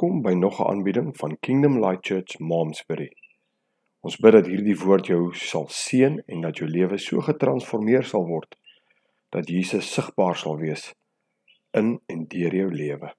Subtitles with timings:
[0.00, 3.12] Welkom by nog 'n aanbieding van Kingdom Light Church Momsbury.
[4.00, 8.24] Ons bid dat hierdie woord jou sal seën en dat jou lewe so getransformeer sal
[8.26, 8.56] word
[9.28, 10.94] dat Jesus sigbaar sal wees
[11.70, 13.12] in en deur jou lewe.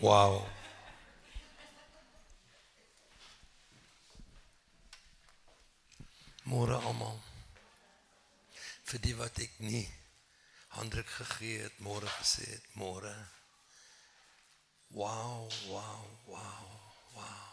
[0.00, 0.46] Wow.
[6.48, 7.18] Môre almal.
[8.88, 9.84] Vir die wat ek nie
[10.78, 13.12] handdruk gegee het, môre gesê het, môre.
[14.96, 16.72] Wow, wow, wow,
[17.18, 17.52] wow.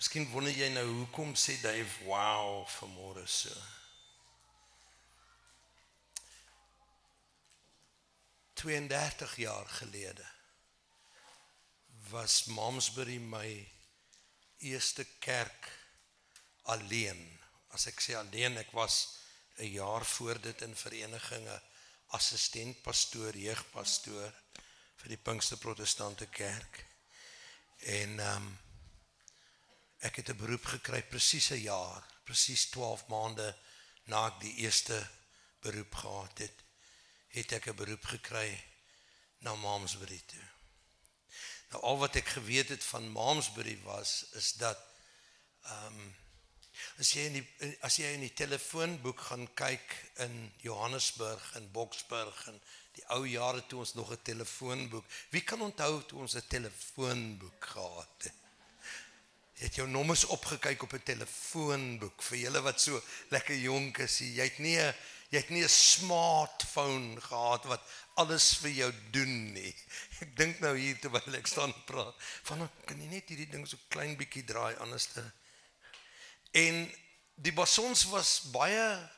[0.00, 3.54] Miskien wonder jy nou hoekom sê Dave wow vir môre so.
[8.58, 10.26] 32 jaar gelede
[12.10, 13.68] was Momsbury my
[14.58, 15.68] eerste kerk
[16.62, 17.20] alleen.
[17.70, 19.16] As ek sê alleen, ek was
[19.58, 21.60] 'n jaar voor dit in verenigings
[22.16, 24.32] assistent pastoor, jeugpastoor
[24.96, 26.84] vir die Pinkster Protestante Kerk.
[27.78, 28.58] En ehm um,
[30.00, 33.56] ek het 'n beroep gekry presies 'n jaar, presies 12 maande
[34.04, 34.98] na ek die eerste
[35.60, 36.64] beroep gehad het
[37.28, 38.50] het ek 'n beroep gekry
[39.38, 40.49] na Momsbury toe.
[41.70, 44.78] Nou al wat ek geweet het van Momsbury was is dat
[45.62, 46.16] ehm um,
[46.98, 52.46] as jy in die as jy in die telefoonboek gaan kyk in Johannesburg en Boksburg
[52.48, 52.56] en
[52.96, 55.04] die ou jare toe ons nog 'n telefoonboek.
[55.30, 58.32] Wie kan onthou toe ons 'n telefoonboek gehad het?
[59.60, 64.18] Jy het jou nommers opgekyk op 'n telefoonboek vir julle wat so lekker jonk is.
[64.18, 64.94] Jy het nie 'n
[65.30, 67.82] jy het nie 'n smartphone gehad wat
[68.14, 69.74] alles vir jou doen nie.
[70.20, 73.78] Ek dink nou hier terwyl ek staan praat, van kan jy net hierdie ding so
[73.88, 75.24] klein bietjie draai anders te
[76.50, 76.94] En
[77.34, 79.10] die basons was baie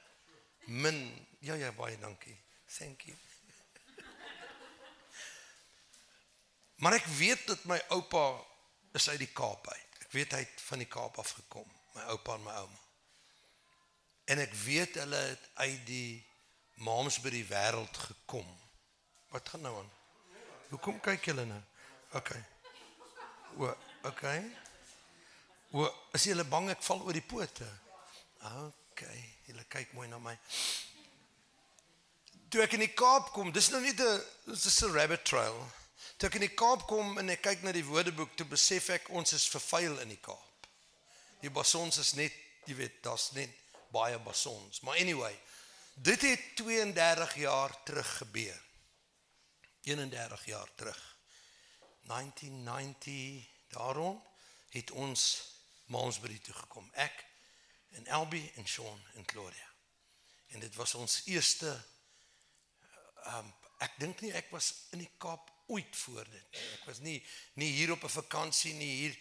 [0.65, 1.27] min.
[1.41, 2.37] Ja ja, baie dankie.
[2.79, 3.17] Thank you.
[6.83, 8.43] Maar ek weet dat my oupa
[8.93, 9.99] is uit die Kaap uit.
[10.03, 12.82] Ek weet hy het van die Kaap af gekom, my oupa en my ouma.
[14.33, 16.13] En ek weet hulle het uit die
[16.87, 18.49] maams by die wêreld gekom.
[19.33, 19.91] Wat gaan nou aan?
[20.71, 21.61] Hoekom kyk julle nou?
[22.17, 22.31] OK.
[23.61, 23.69] O,
[24.09, 24.25] OK.
[25.77, 25.85] O,
[26.17, 27.69] is julle bang ek val oor die pote?
[28.55, 29.05] OK,
[29.51, 30.35] julle kyk mooi na my.
[32.53, 35.61] Toe ek in die Kaap kom, dis nou nie 'n dis 'n rabbit trail.
[36.17, 39.09] Toe ek in die Kaap kom en ek kyk na die woordeboek, toe besef ek
[39.11, 40.69] ons is vervuil in die Kaap.
[41.41, 42.33] Die basons is net,
[42.67, 43.62] jy weet, daar's net
[43.93, 44.81] baie basons.
[44.81, 45.35] Maar anyway,
[45.95, 48.61] dit het 32 jaar terug gebeur.
[49.83, 51.17] 31 jaar terug.
[52.03, 54.23] 1990 daarom
[54.69, 55.51] het ons
[55.85, 56.89] Mansbury toe gekom.
[56.93, 57.25] Ek
[57.89, 59.69] en Elbie en Sean en Claudia.
[60.47, 61.73] En dit was ons eerste
[63.27, 66.61] um, ek dink nie ek was in die Kaap ooit voor dit.
[66.79, 67.19] Ek was nie
[67.61, 69.17] nie hier op 'n vakansie nie hier.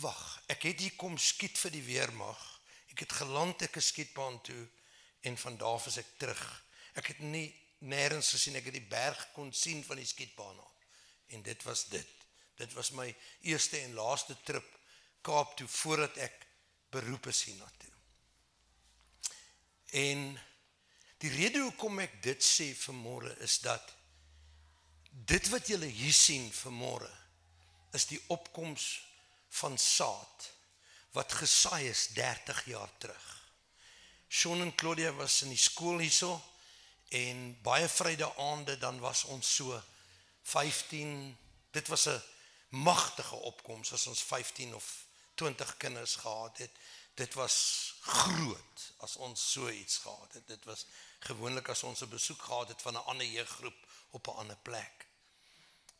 [0.00, 2.40] Wag, ek het hier kom skiet vir die weermag.
[3.00, 4.66] Ek het geland ek geskietbaan toe
[5.24, 6.42] en van daar af is ek terug.
[7.00, 7.46] Ek het nie
[7.88, 10.82] nêrens gesien ek het die berg kon sien van die skietbaan af.
[11.32, 12.10] En dit was dit.
[12.60, 13.08] Dit was my
[13.48, 14.68] eerste en laaste trip
[15.24, 16.36] Kaap toe voordat ek
[16.92, 17.92] beroep is hiernatoe.
[19.96, 20.28] En
[21.24, 23.96] die rede hoekom ek dit sê vanmôre is dat
[25.08, 27.08] dit wat julle hier sien vanmôre
[27.96, 28.92] is die opkoms
[29.60, 30.50] van saad
[31.10, 33.26] wat gesaai is 30 jaar terug.
[34.28, 36.36] Shaun en Claudia was in die skool hierso
[37.08, 39.82] en baie Vrydae-aande dan was ons so
[40.42, 41.38] 15
[41.70, 42.22] dit was 'n
[42.68, 45.04] magtige opkoms as ons 15 of
[45.34, 46.70] 20 kinders gehad het.
[47.14, 50.46] Dit was groot as ons so iets gehad het.
[50.46, 50.86] Dit was
[51.18, 55.06] gewoonlik as ons 'n besoek gehad het van 'n ander jeuggroep op 'n ander plek.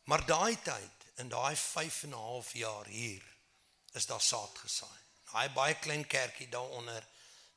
[0.03, 3.23] Maar daai tyd, in daai 5 en 'n half jaar hier,
[3.91, 5.00] is daar saad gesaai.
[5.31, 7.03] Daai baie klein kerkie daaronder,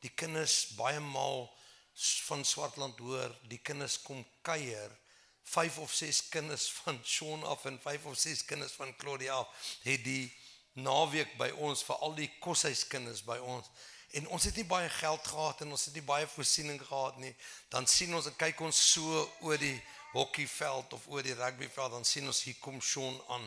[0.00, 1.48] die kinders baie maal
[2.26, 4.92] van Swartland hoor, die kinders kom kuier.
[5.44, 9.66] 5 of 6 kinders van Shaun af en 5 of 6 kinders van Claudia af
[9.82, 10.32] het die
[10.72, 13.68] naweek by ons vir al die koshuiskinders by ons.
[14.14, 17.34] En ons het nie baie geld gehad en ons het nie baie voorsiening gehad nie.
[17.68, 19.76] Dan sien ons en kyk ons so oor die
[20.14, 23.46] hokkieveld of oor die rugbyveld dan sien ons hier kom Shaun aan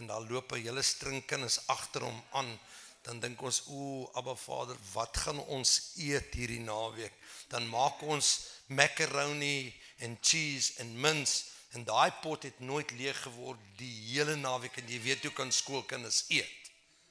[0.00, 2.58] en daar loop 'n hele string kinders agter hom aan
[3.02, 7.14] dan dink ons o, Abba Vader, wat gaan ons eet hierdie naweek?
[7.48, 8.32] Dan maak ons
[8.66, 9.72] macaroni
[10.04, 11.44] en cheese en mince
[11.76, 15.52] en daai pot het nooit leeg geword die hele naweek en jy weet hoe kan
[15.52, 16.70] skoolkinders eet.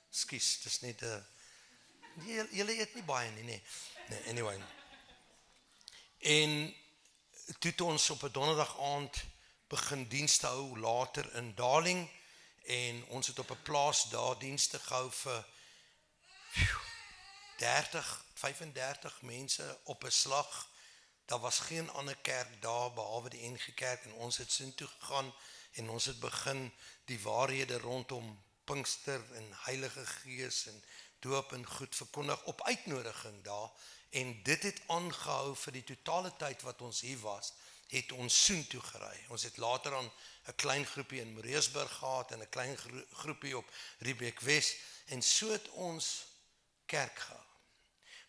[0.10, 1.26] Skus, dis net 'n
[2.26, 3.62] jy jy eet nie baie nie, nee.
[4.10, 4.58] Nee, anyway.
[6.20, 6.76] En
[7.60, 9.24] toe het ons op 'n donderdag aand
[9.68, 12.10] begin dienste hou later in Darling
[12.66, 15.46] en ons het op 'n plaas daar dienste gehou vir
[17.58, 20.70] 30 35 mense op 'n slag.
[21.26, 24.88] Daar was geen ander kerk daar behalwe die NG Kerk en ons het sin toe
[24.88, 25.34] gegaan
[25.72, 26.74] en ons het begin
[27.06, 30.84] die waarhede rondom Pinkster en Heilige Gees en
[31.20, 33.70] doop en goed verkondig op uitnodiging daar
[34.10, 37.54] en dit het aangehou vir die totale tyd wat ons hier was
[37.88, 39.18] het ons soen toe gery.
[39.28, 40.12] Ons het later aan
[40.48, 42.78] 'n klein groepie in Moreesburg gehad en 'n klein
[43.12, 44.76] groepie op Riebeek Wes
[45.06, 46.26] en so het ons
[46.88, 47.46] kerk gehou.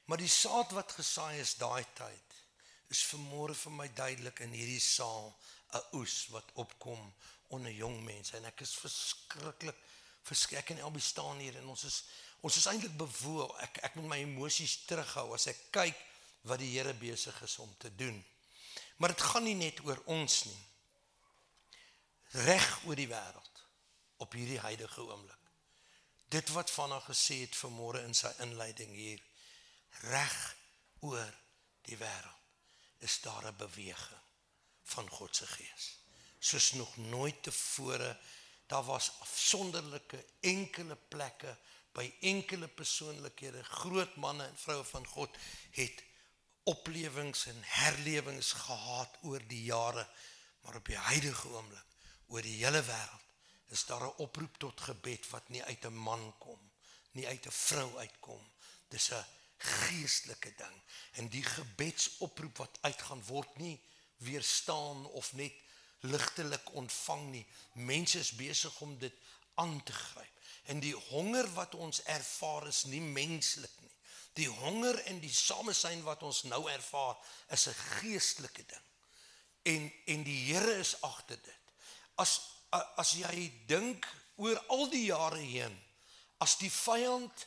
[0.09, 2.37] Maar die saad wat gesaai is daai tyd
[2.89, 5.35] is vermoere vir my duidelik in hierdie saal
[5.77, 7.13] 'n oes wat opkom
[7.49, 9.77] onder jong mense en ek is verskriklik
[10.29, 12.03] verskrik en albei staan hier en ons is
[12.41, 13.49] ons is eintlik bewoel.
[13.65, 16.05] Ek ek moet my emosies terughou as ek kyk
[16.49, 18.25] wat die Here besig is om te doen.
[18.97, 20.63] Maar dit gaan nie net oor ons nie.
[22.47, 23.65] Reg oor die wêreld
[24.23, 25.48] op hierdie huidige oomblik.
[26.29, 29.23] Dit wat vanaand gesê het vanmôre in sy inleiding hier
[30.13, 30.57] reg
[31.01, 31.31] oor
[31.89, 34.25] die wêreld is daar 'n beweging
[34.93, 35.85] van God se gees.
[36.39, 38.21] Soos nog nooit tevore
[38.67, 41.57] daar was afsonderlike enkele plekke
[41.93, 45.37] by enkele persoonlikhede groot manne en vroue van God
[45.71, 46.05] het
[46.63, 50.09] oplewings en herlewings gehad oor die jare,
[50.61, 51.85] maar op die huidige oomblik
[52.27, 53.28] oor die hele wêreld
[53.69, 56.61] is daar 'n oproep tot gebed wat nie uit 'n man kom,
[57.11, 58.53] nie uit 'n vrou uitkom.
[58.89, 59.25] Dis 'n
[59.59, 60.83] geestelike ding
[61.13, 63.81] en die gebedsoproep wat uitgaan word nie
[64.17, 65.53] weerstaan of net
[66.01, 67.47] ligtelik ontvang nie.
[67.73, 69.15] Mense is besig om dit
[69.55, 70.35] aan te gryp.
[70.63, 73.95] En die honger wat ons ervaar is nie menslik nie.
[74.33, 77.17] Die honger en die samesyn wat ons nou ervaar
[77.49, 78.87] is 'n geestelike ding.
[79.63, 81.65] En en die Here is agter dit.
[82.15, 84.07] As as jy dink
[84.37, 85.75] oor al die jare heen,
[86.39, 87.47] as die vyand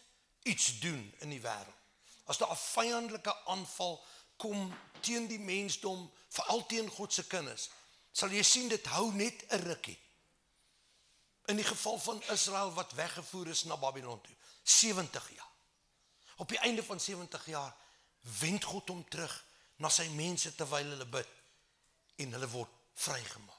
[0.50, 1.78] iets doen in die wêreld.
[2.26, 4.04] As daar 'n vyandelike aanval
[4.38, 7.70] kom teen die mensdom, veral teen God se kinders,
[8.12, 10.00] sal jy sien dit hou net 'n rukkie.
[11.46, 15.52] In die geval van Israel wat weggevoer is na Babylon toe, 70 jaar.
[16.36, 17.76] Op die einde van 70 jaar
[18.40, 19.46] wend God hom terug
[19.76, 21.28] na sy mense terwyl hulle bid
[22.16, 23.58] en hulle word vrygemaak.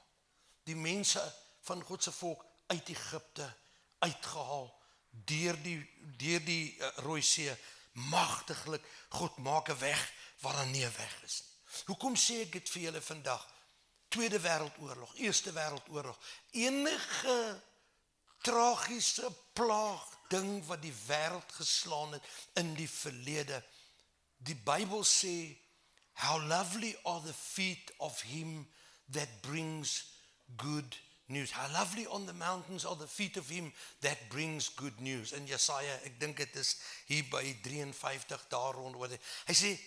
[0.63, 3.47] Die mense van God se volk uit Egipte
[4.03, 4.67] uitgehaal
[5.09, 5.79] deur die
[6.17, 7.53] deur die uh, Rooi See
[7.93, 10.01] magtiglik God maak 'n weg
[10.41, 11.51] waar daar nie 'n weg is nie.
[11.85, 13.43] Hoekom sê ek dit vir julle vandag?
[14.07, 16.17] Tweede Wêreldoorlog, Eerste Wêreldoorlog,
[16.51, 17.63] enige
[18.41, 22.23] tragiese plaag ding wat die wêreld geslaan het
[22.53, 23.63] in die verlede.
[24.37, 25.57] Die Bybel sê
[26.13, 28.67] how lovely are the feet of him
[29.09, 30.05] that brings
[30.55, 31.12] good news.
[31.51, 35.31] How lovely on the mountains are the feet of him that brings good news.
[35.31, 36.75] In Jesaja, ek dink dit is
[37.07, 39.15] hier by 53 daar rond wat
[39.47, 39.79] hy sê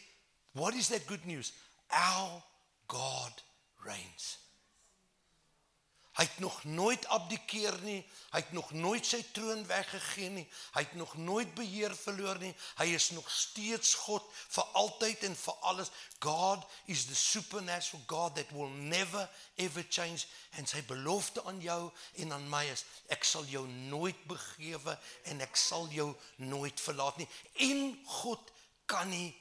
[0.57, 1.53] what is that good news?
[1.93, 2.43] Our
[2.89, 3.43] God
[3.85, 4.39] reigns.
[6.17, 8.01] Hy het nog nooit abdikeer nie.
[8.33, 10.45] Hy het nog nooit sy troon weggegee nie.
[10.73, 12.55] Hy het nog nooit beheer verloor nie.
[12.79, 15.93] Hy is nog steeds God vir altyd en vir alles.
[16.25, 19.29] God is the supernatural God that will never
[19.61, 20.25] ever change
[20.57, 21.91] en sy belofte aan jou
[22.25, 24.97] en aan my is ek sal jou nooit begewe
[25.29, 26.09] en ek sal jou
[26.41, 27.29] nooit verlaat nie.
[27.69, 27.93] En
[28.23, 28.53] God
[28.89, 29.35] kan nie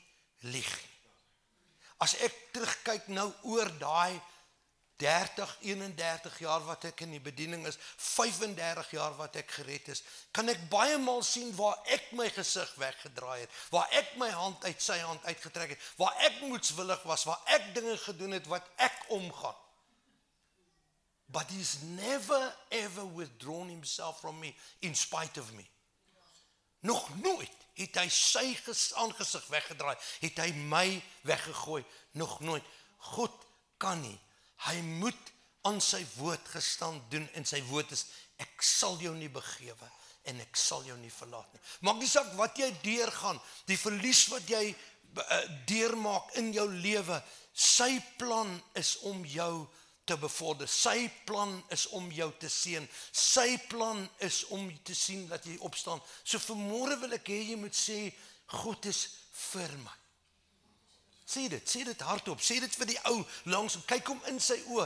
[0.43, 0.91] lieg nie.
[2.03, 4.19] As ek terugkyk nou oor daai
[5.01, 10.03] 30 31 jaar wat ek in die bediening is 35 jaar wat ek gered is
[10.31, 14.63] kan ek baie maal sien waar ek my gesig weggedraai het waar ek my hand
[14.63, 18.67] uit sy hand uitgetrek het waar ek moedswillig was waar ek dinge gedoen het wat
[18.79, 19.55] ek omgaan.
[21.27, 25.65] But he's never ever withdrawn himself from me in spite of me.
[26.79, 28.55] Nog nooit het hy sy
[29.01, 31.83] aangesig weggedraai het hy my weggegooi.
[32.11, 32.63] Nog nooit.
[33.11, 33.33] God
[33.81, 34.19] kan nie
[34.65, 35.31] Hy moet
[35.65, 38.05] aan sy woord gestand doen en sy woord is
[38.41, 39.89] ek sal jou nie begewe
[40.29, 41.61] en ek sal jou nie verlaat nie.
[41.85, 47.19] Maak nie saak wat jy deurgaan, die verlies wat jy uh, deurmaak in jou lewe,
[47.53, 49.65] sy plan is om jou
[50.05, 50.69] te bevorder.
[50.69, 52.85] Sy plan is om jou te seën.
[53.09, 56.01] Sy plan is om te sien dat jy opstaan.
[56.23, 57.99] So vanmôre wil ek hê jy moet sê
[58.61, 59.07] God is
[59.49, 59.95] vir my.
[61.25, 62.41] Sê dit, sê dit hardop.
[62.41, 64.85] Sê dit vir die ou langs kyk hom in sy oë.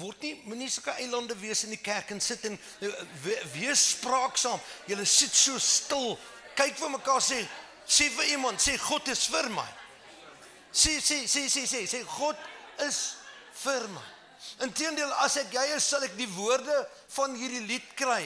[0.00, 2.96] Word nie moenie sulke eilande wees in die kerk en sit en eh,
[3.54, 4.58] wees spraaksaam.
[4.90, 6.16] Julle sit so stil.
[6.58, 7.38] Kyk vir mekaar sê
[7.86, 9.68] sê vir iemand sê God is vir my.
[10.74, 12.42] Sê sê sê sê sê sê God
[12.88, 13.00] is
[13.62, 14.06] vir my.
[14.66, 16.82] Inteendeel as ek jy is, sal ek die woorde
[17.14, 18.24] van hierdie lied kry.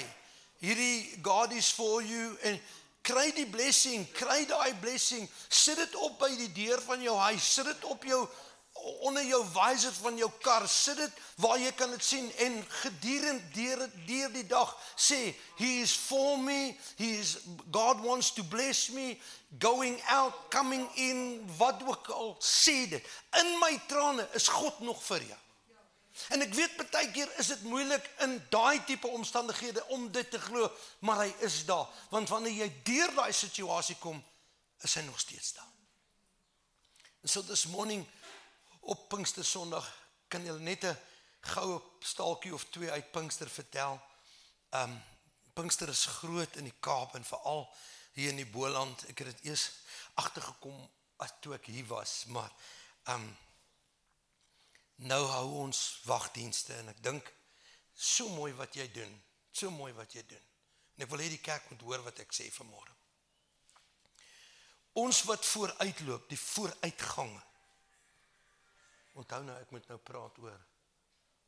[0.65, 2.57] Hierdie God is for you en
[3.03, 5.29] kry die blessing, kry daai blessing.
[5.49, 8.25] Sit dit op by die deur van jou huis, sit dit op jou
[8.81, 13.53] onder jou visor van jou kar, sit dit waar jy kan dit sien en gedurende
[13.53, 17.37] deur deur die dag sê he is for me, he is
[17.73, 19.19] God wants to bless me
[19.59, 23.15] going out, coming in, wat ook al sê dit.
[23.43, 25.41] In my trane is God nog vir jou.
[26.29, 30.41] En ek weet baie keer is dit moeilik in daai tipe omstandighede om dit te
[30.41, 31.89] glo, maar hy is daar.
[32.11, 34.23] Want wanneer jy deur daai situasie kom,
[34.81, 35.69] is hy nog steeds daar.
[37.21, 38.07] En so this morning
[38.81, 39.87] op Pinkster Sondag
[40.29, 40.97] kan jy net 'n
[41.41, 44.01] goue staaltjie of twee uit Pinkster vertel.
[44.71, 45.03] Um
[45.55, 47.69] Pinkster is groot in die Kaap en veral
[48.13, 49.05] hier in die Boland.
[49.09, 49.71] Ek het dit eers
[50.15, 52.53] agtergekom as toe ek hier was, maar
[53.05, 53.37] um
[55.09, 57.29] nou hou ons wagdienste en ek dink
[57.95, 59.13] so mooi wat jy doen,
[59.53, 60.47] so mooi wat jy doen.
[60.97, 62.93] En ek wil hê die kerk moet hoor wat ek sê vanmôre.
[65.01, 67.33] Ons wat vooruitloop, die vooruitgang.
[69.21, 70.59] Onthou nou ek moet nou praat oor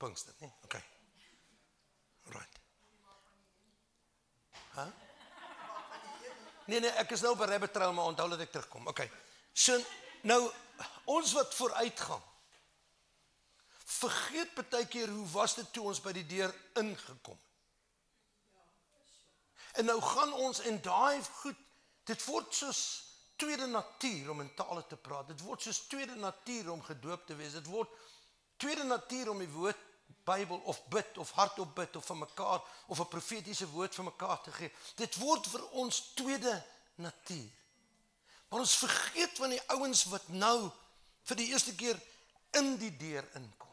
[0.02, 0.48] Pinkster, né?
[0.48, 0.54] Nee?
[0.66, 0.76] OK.
[2.32, 2.60] Right.
[4.72, 4.82] Hæ?
[4.82, 4.90] Huh?
[6.70, 8.86] Nee nee, ek is nou op 'n rabbit trail maar onthou dat ek terugkom.
[8.88, 9.04] OK.
[9.52, 9.78] So
[10.22, 10.40] nou
[11.04, 12.22] ons wat vooruitgang
[13.98, 17.38] vergeet baie keer hoe was dit toe ons by die deur ingekom.
[19.72, 21.58] En nou gaan ons en daai goed,
[22.04, 22.82] dit word soos
[23.36, 25.30] tweede natuur om in tale te praat.
[25.32, 27.56] Dit word soos tweede natuur om gedoop te wees.
[27.56, 27.90] Dit word
[28.56, 29.88] tweede natuur om die woord
[30.24, 34.42] Bybel of bid of hardop bid of vir mekaar of 'n profetiese woord vir mekaar
[34.42, 34.70] te gee.
[34.94, 37.50] Dit word vir ons tweede natuur.
[38.48, 40.70] Maar ons vergeet van die ouens wat nou
[41.22, 42.00] vir die eerste keer
[42.50, 43.71] in die deur inkom.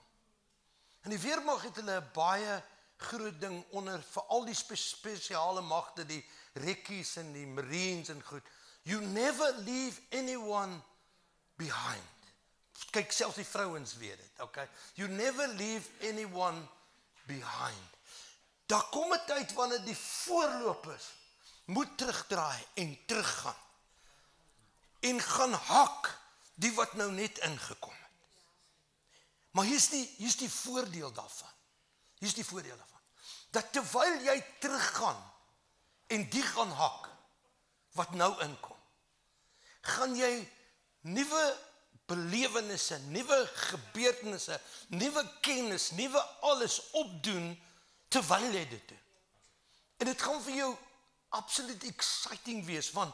[1.02, 2.64] En die weermag het hulle 'n baie
[2.98, 8.24] groot ding onder vir al die spe spesiale magte, die rekkies en die marines en
[8.24, 8.44] goed.
[8.82, 10.82] You never leave anyone
[11.56, 12.18] behind.
[12.92, 14.68] Kyk selfs die vrouens weet dit, okay?
[14.94, 16.68] You never leave anyone
[17.28, 17.98] behind.
[18.66, 21.06] Daar kom 'n tyd wanneer die voorlopers
[21.66, 23.62] moet terugdraai en teruggaan.
[25.00, 26.18] En gaan hak
[26.54, 28.09] die wat nou net ingekom het.
[29.52, 31.54] Maar hier's die hier's die voordeel daarvan.
[32.20, 33.02] Hier's die voordeel daarvan.
[33.50, 35.20] Dat terwyl jy teruggaan
[36.08, 37.10] en die gaan hak
[37.98, 38.78] wat nou inkom,
[39.82, 40.32] gaan jy
[41.10, 41.44] nuwe
[42.10, 43.38] belewennisse, nuwe
[43.70, 47.52] gebeurtenisse, nuwe kennis, nuwe alles opdoen
[48.10, 49.02] terwyl jy dit doen.
[49.98, 50.70] En dit gaan vir jou
[51.38, 53.14] absoluut exciting wees want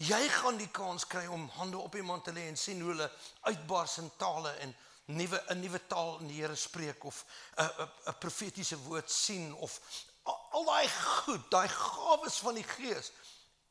[0.00, 3.10] jy gaan die kans kry om hande op iemand te lê en sien hoe hulle
[3.50, 4.72] uitbars in tale en
[5.16, 7.24] nuwe 'n nuwe taal in die Here spreek of
[7.56, 9.80] 'n 'n profetiese woord sien of
[10.22, 13.12] al daai goed, daai gawes van die Gees.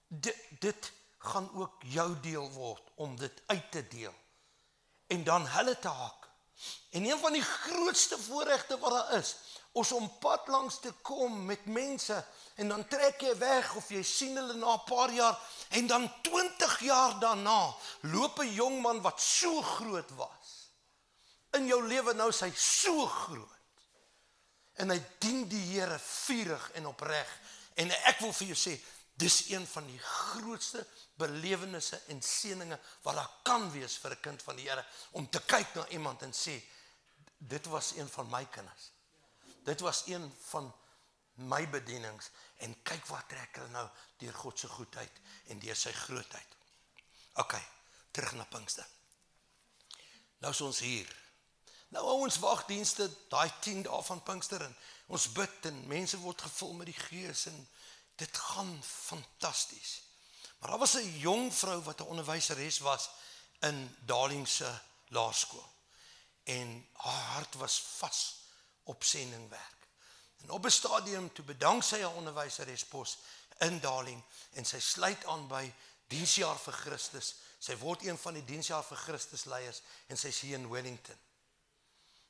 [0.07, 4.13] Dit dit gaan ook jou deel word om dit uit te deel
[5.07, 6.27] en dan hulle te haak.
[6.89, 9.35] En een van die grootste voorregte wat daar is,
[9.71, 14.01] ons om pad langs te kom met mense en dan trek jy weg of jy
[14.03, 19.01] sien hulle na 'n paar jaar en dan 20 jaar daarna loop 'n jong man
[19.01, 20.38] wat so groot was
[21.57, 23.55] in jou lewe nou sy so groot.
[24.79, 27.29] En hy dien die Here vurig en opreg.
[27.79, 28.75] En ek wil vir jou sê,
[29.19, 30.85] dis een van die grootste
[31.19, 35.39] belewennisse en seëninge wat daar kan wees vir 'n kind van die Here om te
[35.39, 36.61] kyk na iemand en sê
[37.37, 38.91] dit was een van my kinders.
[39.63, 40.73] Dit was een van
[41.33, 43.87] my bedienings en kyk wat trek hulle nou
[44.17, 46.55] deur God se goedheid en deur sy grootheid.
[47.33, 47.55] OK,
[48.11, 48.87] terug na Pinkster.
[50.39, 51.28] Nou is ons hier
[51.89, 54.75] Nou ons wagdienste, daai 10 dae van Pinkster en
[55.09, 57.57] ons bid en mense word gevul met die Gees en
[58.21, 60.01] dit gaan fantasties.
[60.59, 63.09] Maar daar was 'n jong vrou wat 'n onderwyseres was
[63.59, 65.69] in Darling se laerskool.
[66.43, 68.35] En haar hart was vas
[68.83, 69.87] op sendingwerk.
[70.37, 73.17] En op 'n stadium toe bedank sy haar onderwyserespos
[73.57, 75.73] in Darling en sy sluit aan by
[76.07, 77.35] diensjaar vir Christus.
[77.59, 81.19] Sy word een van die diensjaar vir Christus leiers en sy's hier in Wellington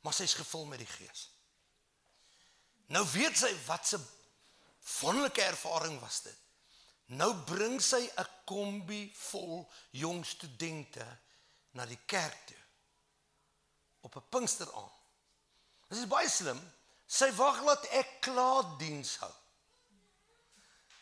[0.01, 1.29] maar sy's gevul met die Gees.
[2.89, 3.99] Nou weet sy wat se
[4.99, 6.37] wonderlike ervaring was dit.
[7.05, 11.05] Nou bring sy 'n kombi vol jong studente
[11.71, 12.63] na die kerk toe
[14.01, 14.97] op 'n Pinksteraand.
[15.87, 16.61] Dit is baie slim.
[17.05, 19.33] Sy wag laat ek klaar diens hou.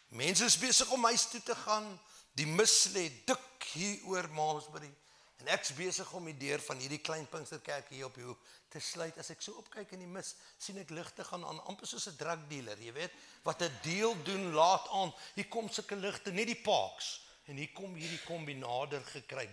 [0.08, 2.00] Mense is besig om huis toe te gaan.
[2.32, 4.94] Die mis lê dik hier oor Maasbury
[5.38, 8.41] en ek's besig om die deur van hierdie klein Pinksterkerk hier op die hoek
[8.74, 9.17] te sluit.
[9.22, 12.17] As ek so opkyk in die mis, sien ek ligte gaan aan, amper soos 'n
[12.17, 13.13] drug dealer, jy weet,
[13.44, 15.13] wat 'n deal doen laat aan.
[15.36, 19.48] Hier kom sulke ligte, net die parks en hier kom hierdie kombinader gekry.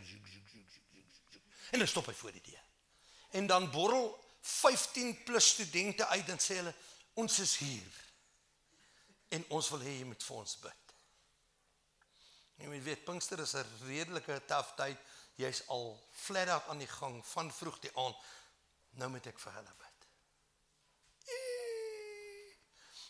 [1.71, 2.63] En dan stop hy voor die deur.
[3.31, 6.75] En dan borrel 15 plus studente uit en sê hulle
[7.15, 8.01] ons is hier.
[9.29, 10.93] En ons wil hê jy moet vir ons bid.
[12.63, 14.99] Jy moet weet Pinkster is 'n redelike taaf tyd.
[15.41, 18.17] Jy's al flat out aan die gang van vroeg die aand.
[19.01, 20.07] Nou moet ek vir hulle bid.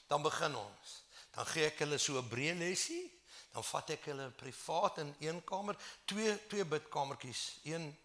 [0.08, 0.94] Dan begin ons.
[1.34, 3.04] Dan gee ek hulle so 'n breë lesie.
[3.52, 7.98] Dan vat ek hulle privaat in een kamer, twee twee bidkamertjies, 1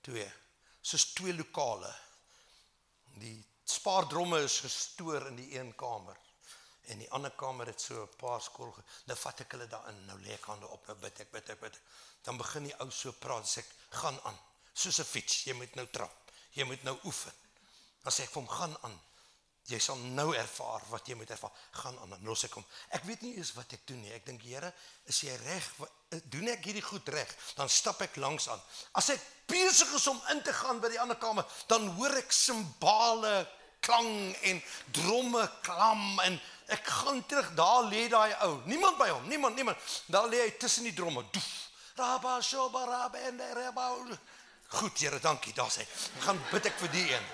[0.00, 0.32] 2.
[0.80, 1.94] Soos twee lokale.
[3.20, 6.16] Die spaardromme is gestoor in die een kamer
[6.92, 8.74] en die ander kamer het so 'n paar skool.
[9.06, 10.04] Nou vat ek hulle daarin.
[10.06, 11.80] Nou lê ek hande op, nou bid ek, bid ek, bid.
[12.22, 14.38] Dan begin die ou so praat, sê ek, "Gaan aan."
[14.72, 16.30] Soos 'n fiets, jy moet nou trap.
[16.50, 17.32] Jy moet nou oefen.
[18.02, 19.00] Dan sê ek vir hom, "Gaan aan."
[19.64, 21.52] Jy sal nou ervaar wat jy moet ervaar.
[21.70, 22.64] Gaan aan, dan los ek hom.
[22.88, 24.12] Ek weet nie eens wat ek doen nie.
[24.12, 24.72] Ek dink, Here,
[25.04, 25.70] is jy reg?
[26.24, 27.36] Doen ek hierdie goed reg?
[27.56, 28.60] Dan stap ek langs aan.
[28.92, 32.32] As ek besig is om in te gaan by die ander kamer, dan hoor ek
[32.32, 33.48] simbale
[33.84, 34.60] klang en
[34.96, 38.60] dromme klam en ek gaan terug daar lê daai ou.
[38.64, 39.78] Niemand by hom niemand niemand.
[40.06, 41.24] Daar lê hy tussen die dromme.
[41.30, 41.50] Doef.
[41.96, 43.92] Raba shoba raba en raba
[44.74, 45.86] goed Here dankie daar sê
[46.24, 47.26] gaan bid ek vir die een.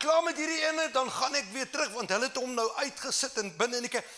[0.00, 3.36] Klaar met hierdie ene dan gaan ek weer terug want hulle het hom nou uitgesit
[3.42, 4.08] en binne in die kerk.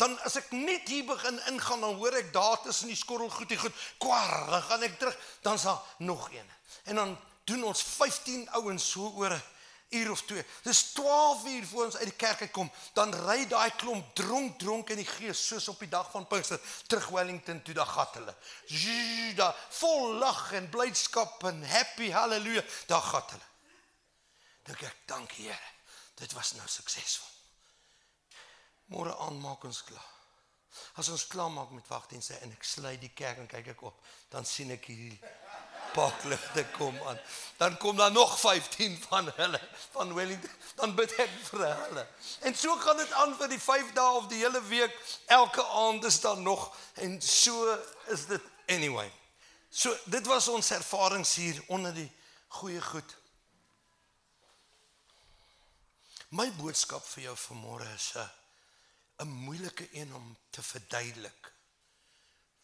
[0.00, 3.48] Dan as ek net hier begin ingaan dan hoor ek daar tussen die skorrel goed
[3.52, 5.16] die goed kwar dan gaan ek terug.
[5.44, 6.52] Dan's daar nog een.
[6.84, 7.16] En dan
[7.48, 9.42] doen ons 15 ouens so oor 'n
[9.90, 10.44] uur of twee.
[10.62, 14.90] Dis 12 uur voor ons uit die kerk uitkom, dan ry daai klomp dronk dronk
[14.94, 18.34] in die gees soos op die dag van Pinkster terug Wellington toe daar gat hulle.
[19.36, 19.50] Da
[19.80, 23.48] vol lag en blydskap en happy haleluja, daar gat hulle.
[24.68, 25.74] Dink ek, dankie Here.
[26.20, 27.28] Dit was nou suksesvol.
[28.94, 30.08] Môre aan maak ons klaar.
[31.00, 33.98] As ons klaar maak met wagdienste en ek sluit die kerk en kyk ek op,
[34.30, 35.16] dan sien ek hier
[35.92, 37.20] pakligte kom aan.
[37.56, 40.50] Dan kom daar nog 15 van hulle van Wellington.
[40.74, 42.06] Dan bid ek vir hulle.
[42.40, 44.96] En so gaan dit aan vir die 5 dae of die hele week.
[45.26, 49.12] Elke aand is daar nog en so is dit anyway.
[49.70, 52.10] So dit was ons ervarings hier onder die
[52.48, 53.16] goeie goed.
[56.30, 58.30] My boodskap vir jou vanmôre is 'n
[59.20, 61.52] 'n moeilike een om te verduidelik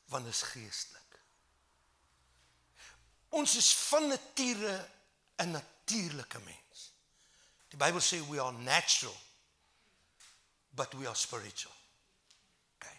[0.06, 1.05] want dit is geestelik.
[3.28, 4.88] Ons is van nature
[5.36, 6.92] 'n natuurlike mens.
[7.68, 9.16] Die Bybel sê we are natural
[10.70, 11.74] but we are spiritual.
[12.76, 12.98] Okay.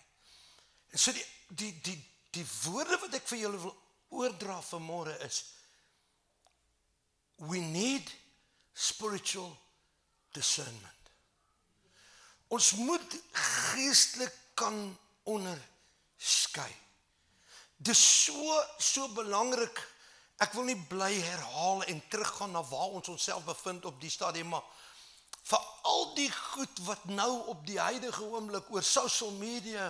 [0.90, 1.98] En so die die die
[2.30, 3.76] die woorde wat ek vir julle wil
[4.10, 5.44] oordra vanmôre is
[7.36, 8.16] we need
[8.74, 9.52] spiritual
[10.32, 11.12] discernment.
[12.48, 14.78] Ons moet geestelik kan
[15.24, 16.72] onderskei.
[17.78, 19.84] Dis so so belangrik
[20.44, 24.54] Ek wil nie bly herhaal en teruggaan na waar ons onsself bevind op die stadium
[24.54, 24.66] maar
[25.48, 29.90] vir al die goed wat nou op die huidige oomblik oor social media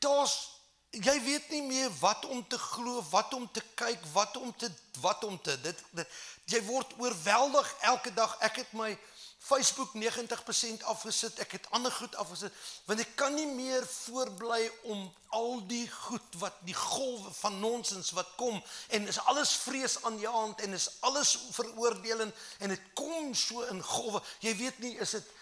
[0.00, 0.56] daar's
[0.90, 4.70] jy weet nie meer wat om te glo, wat om te kyk, wat om te
[5.00, 6.14] wat om te dit, dit
[6.54, 8.36] jy word oorweldig elke dag.
[8.40, 8.94] Ek het my
[9.38, 11.38] Facebook 90% afgesit.
[11.38, 12.54] Ek het ander goed afgesit
[12.88, 18.10] want ek kan nie meer voorbly om al die goed wat die golwe van nonsens
[18.16, 22.86] wat kom en is alles vrees aan jou hand en is alles veroordeling en dit
[22.94, 24.22] kom so in golwe.
[24.40, 25.34] Jy weet nie is dit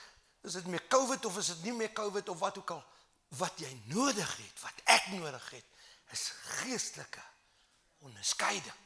[0.45, 2.85] is dit meer COVID of is dit nie meer COVID of wat ook al
[3.39, 5.65] wat jy nodig het, wat ek nodig het
[6.15, 6.29] is
[6.61, 7.23] geestelike
[8.05, 8.84] onderskeiding.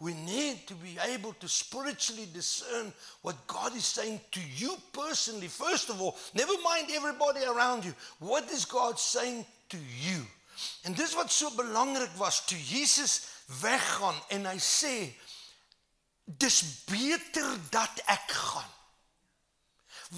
[0.00, 5.48] We need to be able to spiritually discern what God is saying to you personally.
[5.48, 7.94] First of all, never mind everybody around you.
[8.20, 10.22] What is God saying to you?
[10.82, 13.20] En dis wat so belangrik was toe Jesus
[13.60, 14.94] weggaan en hy sê
[16.26, 18.74] dis beter dat ek gaan.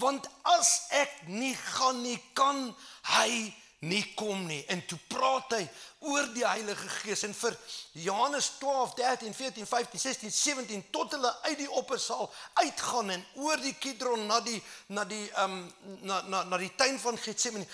[0.01, 2.71] Want as ek nie gaan nie, kan
[3.11, 4.61] hy nie kom nie.
[4.69, 5.63] En toe praat hy
[6.05, 7.57] oor die Heilige Gees en vir
[8.05, 12.29] Johannes 12, 13, 14, 15, 16, 17 tot hulle uit die oppersaal
[12.61, 14.59] uitgaan en oor die Kidron na die
[14.93, 17.69] na die ehm um, na na na die tuin van Getsemane.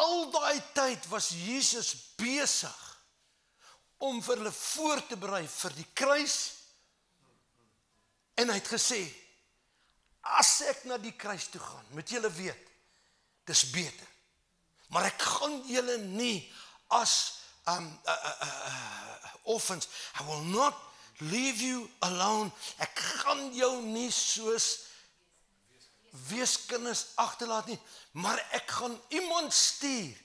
[0.00, 2.80] Al daai tyd was Jesus besig
[4.00, 6.38] om vir hulle voor te berei vir die kruis.
[8.40, 9.02] En hy het gesê
[10.40, 12.72] as ek na die kruis toe gaan, moet julle weet,
[13.44, 14.13] dis beter
[14.94, 16.38] maar ek gaan julle nie
[16.94, 17.14] as
[17.70, 19.88] um uh, uh, uh, orphans
[20.20, 20.76] i will not
[21.22, 22.50] leave you alone.
[22.82, 24.90] Ek gaan jou nie soos
[26.30, 27.78] weeskinders agterlaat nie
[28.14, 30.22] maar ek gaan iemand stuur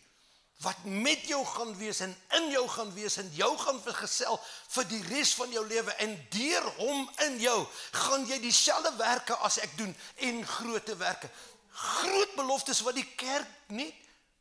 [0.59, 4.35] wat met jou gaan wees en in jou gaan wees en jou gaan vergesel
[4.75, 5.93] vir die res van jou lewe.
[6.03, 7.57] En deur hom in jou
[7.91, 9.95] gaan jy dieselfde werke as ek doen
[10.27, 11.31] en groote werke.
[11.71, 13.89] Groot beloftes wat die kerk nie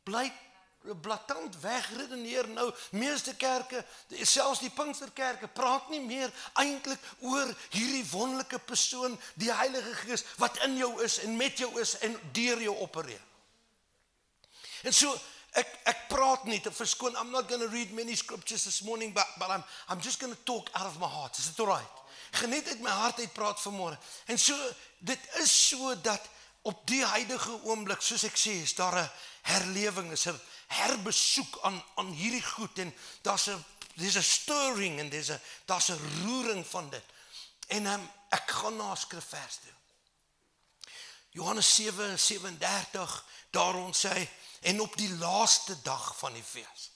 [0.03, 0.29] bly
[0.79, 3.81] blaatant wegredeneer nou meeste kerke
[4.23, 6.31] selfs die Pinksterkerke praat nie meer
[6.61, 11.69] eintlik oor hierdie wonderlike persoon die Heilige Gees wat in jou is en met jou
[11.81, 13.21] is en deur jou opereer.
[14.87, 15.11] En so
[15.59, 19.13] ek ek praat nie te verskoon I'm not going to read many scriptures this morning
[19.13, 21.37] but but I'm I'm just going to talk out of my heart.
[21.37, 21.95] Is it all right?
[22.31, 23.97] Geniet uit my hart uit praat vanmôre.
[24.25, 24.55] En so
[24.99, 26.21] dit is so dat
[26.61, 31.83] op die huidige oomblik soos ek sê is daar 'n herlewing is 'n herbesoek aan
[31.95, 36.67] aan hierdie goed en daar's 'n there's a stirring and there's a daar's 'n roering
[36.67, 37.03] van dit.
[37.67, 39.73] En um, ek gaan na skrifvers toe.
[41.29, 44.29] Johannes 7:37 daar ons sê
[44.61, 46.91] en op die laaste dag van die fees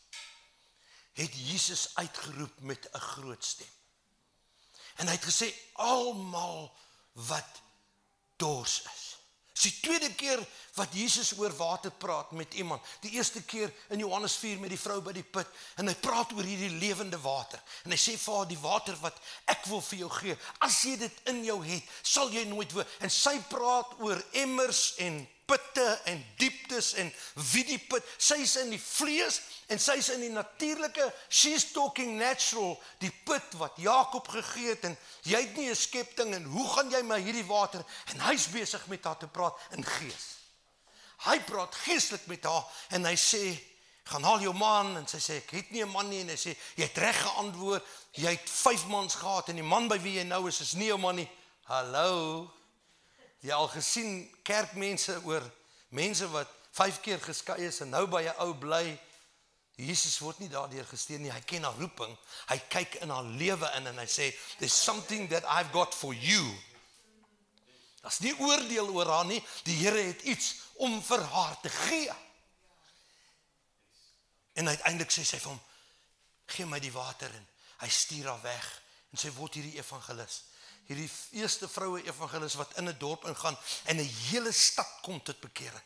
[1.14, 3.74] het Jesus uitgeroep met 'n groot stem.
[4.96, 6.78] En hy het gesê almal
[7.12, 7.62] wat
[8.36, 9.03] dors is
[9.64, 10.42] Dis die tweede keer
[10.76, 12.82] wat Jesus oor water praat met iemand.
[13.00, 15.48] Die eerste keer in Johannes 4 met die vrou by die put
[15.80, 17.62] en hy praat oor hierdie lewende water.
[17.86, 19.22] En hy sê vir haar die water wat
[19.54, 20.36] ek wil vir jou gee,
[20.68, 22.90] as jy dit in jou het, sal jy nooit weer.
[23.00, 27.14] En sy praat oor emmers en putte en dieptes en
[27.52, 28.06] wie die put.
[28.18, 31.10] Sy's in die vlees en sy's in die natuurlike.
[31.30, 36.34] She's talking natural, die put wat Jakob gegee het en jy het nie 'n skepting
[36.34, 39.86] en hoe gaan jy my hierdie water en hy's besig met haar te praat in
[39.86, 40.26] gees.
[41.18, 45.38] Hy praat geestelik met haar en hy sê gaan haal jou man en sy sê
[45.40, 48.50] ek het nie 'n man nie en hy sê jy het reg geantwoord jy het
[48.50, 51.16] 5 mans gehad en die man by wie jy nou is is nie jou man
[51.16, 51.30] nie
[51.64, 52.52] hallo
[53.44, 55.44] jy al gesien kerkmense oor
[55.94, 59.00] mense wat 5 keer geskei is en nou by 'n ou bly.
[59.76, 61.32] Jesus word nie daardeur gesteun nie.
[61.32, 62.18] Hy ken haar roeping.
[62.48, 66.14] Hy kyk in haar lewe in en hy sê there's something that I've got for
[66.14, 66.58] you.
[68.02, 69.44] Das nie oordeel oor haar nie.
[69.64, 72.14] Die Here het iets om vir haar te gee.
[74.54, 75.62] En uiteindelik sê sy vir hom:
[76.46, 80.44] "Gee my die water en hy stuur haar weg en sy word hierdie evangelis."
[80.88, 85.40] Hierdie eerste vroue evangelis wat in 'n dorp ingaan en 'n hele stad kom tot
[85.40, 85.84] bekering.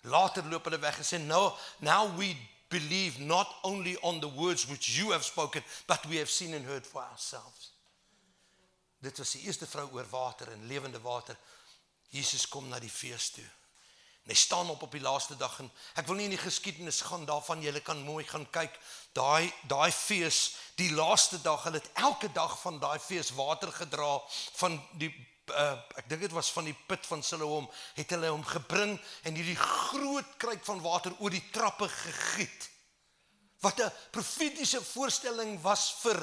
[0.00, 2.36] Later loop hulle weg en sê now now we
[2.68, 6.64] believe not only on the words which you have spoken but we have seen and
[6.64, 7.72] heard for ourselves.
[8.98, 11.36] Dit was die eerste vrou oor water en lewende water.
[12.08, 13.50] Jesus kom na die fees toe.
[14.22, 17.00] En hy staan op op die laaste dag en ek wil nie in die geskiedenis
[17.08, 18.78] gaan daarvan julle kan mooi gaan kyk.
[19.18, 24.20] Daai daai fees, die laaste dag, hulle het elke dag van daai fees water gedra
[24.60, 25.10] van die
[25.50, 28.94] uh, ek dink dit was van die put van Siloam, het hulle hom gebring
[29.26, 32.70] en hierdie groot kruik van water oor die trappe gegiet.
[33.60, 36.22] Wat 'n profetiese voorstelling was vir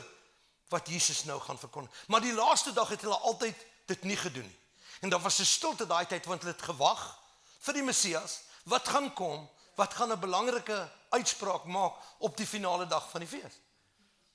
[0.70, 1.92] wat Jesus nou gaan verkondig.
[2.08, 4.60] Maar die laaste dag het hulle altyd dit nie gedoen nie.
[5.02, 7.19] En daar was 'n stilte daai tyd want hulle het gewag
[7.60, 12.88] vir die Messias wat gaan kom, wat gaan 'n belangrike uitspraak maak op die finale
[12.88, 13.60] dag van die fees.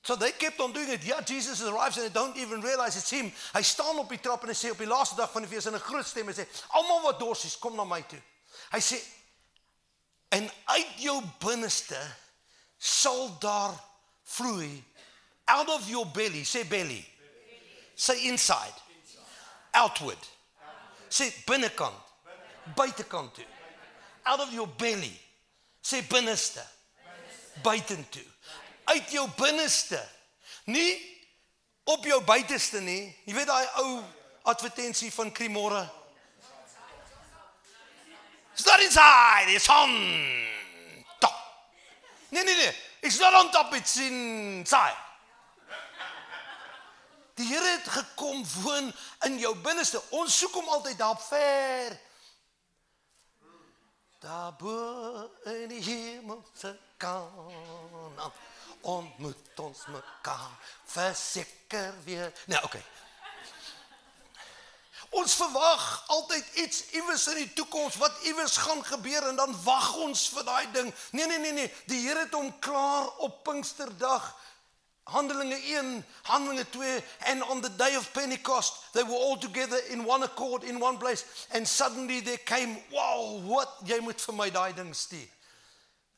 [0.01, 1.03] So they kept on doing it.
[1.03, 3.33] Yeah, Jesus arrives and they don't even realize it's him.
[3.53, 5.65] Hy staan op die trap en hy sê op die laaste dag van die fees
[5.65, 8.21] in 'n groot stem en sê: "Almal wat dors is, kom na my toe."
[8.71, 9.01] Hy sê:
[10.29, 12.15] "En uit jou binneste
[12.77, 13.73] sal daar
[14.23, 14.83] vloei
[15.47, 17.05] out of your belly, say belly.
[17.95, 18.73] Say inside.
[19.73, 20.17] Outward.
[21.09, 22.04] Say binnekant
[22.73, 23.45] buitekant toe.
[24.23, 25.13] Out of your belly.
[25.83, 26.63] Sê binneste.
[27.63, 28.25] Buitentoe.
[28.83, 30.01] Uit jou binneste.
[30.65, 31.15] Nie
[31.83, 33.13] op jou buiteste nie.
[33.25, 34.01] Jy weet daai ou
[34.49, 35.85] advertensie van Krimore.
[38.55, 39.91] It's not inside, it's on
[41.19, 41.35] top.
[42.29, 44.95] Nee nee nee, it's not on top, it's inside.
[47.35, 48.93] Die Here het gekom woon
[49.27, 49.99] in jou binneste.
[50.15, 51.97] Ons soek hom altyd daar ver
[54.25, 58.31] Daarbo in die hemel se Kanaan
[58.81, 62.33] ontmoet ons mekaar verseker weer.
[62.45, 62.81] Nee, okay.
[65.09, 69.93] Ons verwag altyd iets iewers in die toekoms wat iewers gaan gebeur en dan wag
[70.07, 70.89] ons vir daai ding.
[71.11, 74.31] Nee nee nee nee, die Here het hom klaar op Pinksterdag
[75.07, 80.03] Handelinge 1, Handelinge 2 and on the day of Pentecost they were all together in
[80.03, 84.49] one accord in one place and suddenly there came wow what jy moet vir my
[84.49, 85.29] daai ding stuur.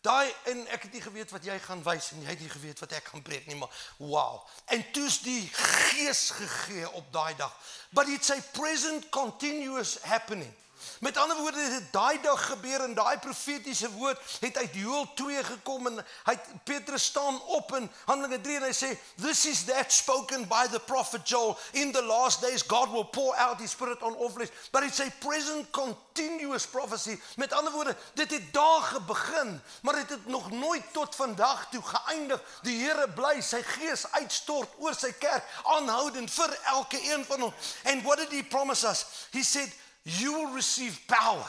[0.07, 2.79] Daai en ek het nie geweet wat jy gaan wys en jy het nie geweet
[2.79, 4.39] wat ek gaan preek nie maar wow.
[4.71, 7.51] En toe's die gees gegee op daai dag.
[7.91, 10.53] But it's a present continuous happening.
[10.99, 15.13] Met ander woorde het dit daai dag gebeur en daai profetiese woord het uit Joël
[15.13, 18.89] 2 gekom en hy Petrus staan op in Handelinge 3 en hy sê
[19.21, 21.57] this is that spoken by the prophet Joel.
[21.71, 24.49] In the last days God will pour out his spirit on all flesh.
[24.71, 27.19] But it's a present continuous prophecy.
[27.35, 31.81] Met ander woorde dit het dae begin maar dit het nog nooit tot vandag toe
[31.83, 32.41] geëindig.
[32.65, 35.45] Die Here bly sy gees uitstort oor sy kerk
[35.77, 39.05] aanhoudend vir elke een van ons and what did he promise us?
[39.31, 39.69] He said
[40.07, 41.45] you will receive power.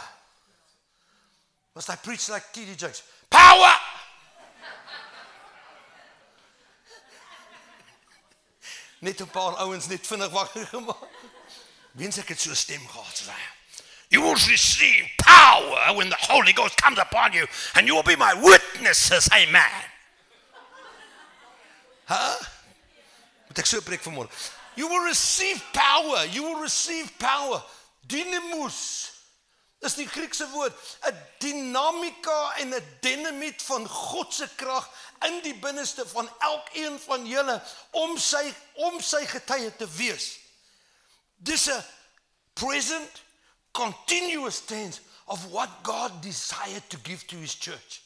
[1.74, 2.74] Must I preach like T.D.
[2.74, 3.04] Jakes?
[3.30, 3.70] Power!
[9.00, 11.06] net 'n paar ouens net vinnig wakker gemaak.
[11.94, 13.42] Wens ek het so 'n stem gehad soos hy.
[14.10, 18.16] You will receive power when the Holy Ghost comes upon you and you will be
[18.16, 19.28] my witnesses.
[19.30, 19.84] Amen.
[22.06, 22.38] Huh?
[23.46, 24.28] Moet ek so preek vanmôre?
[24.74, 26.24] You will receive power.
[26.26, 27.62] You will receive power.
[28.08, 28.78] Dynamos
[29.78, 30.74] is die Griekse woord,
[31.06, 34.90] 'n dinamika en 'n dinamiet van God se krag
[35.26, 40.38] in die binneste van elkeen van julle om sy om sy getuie te wees.
[41.36, 41.84] Dis 'n
[42.52, 43.22] present
[43.70, 48.00] continuous tense of what God desired to give to his church.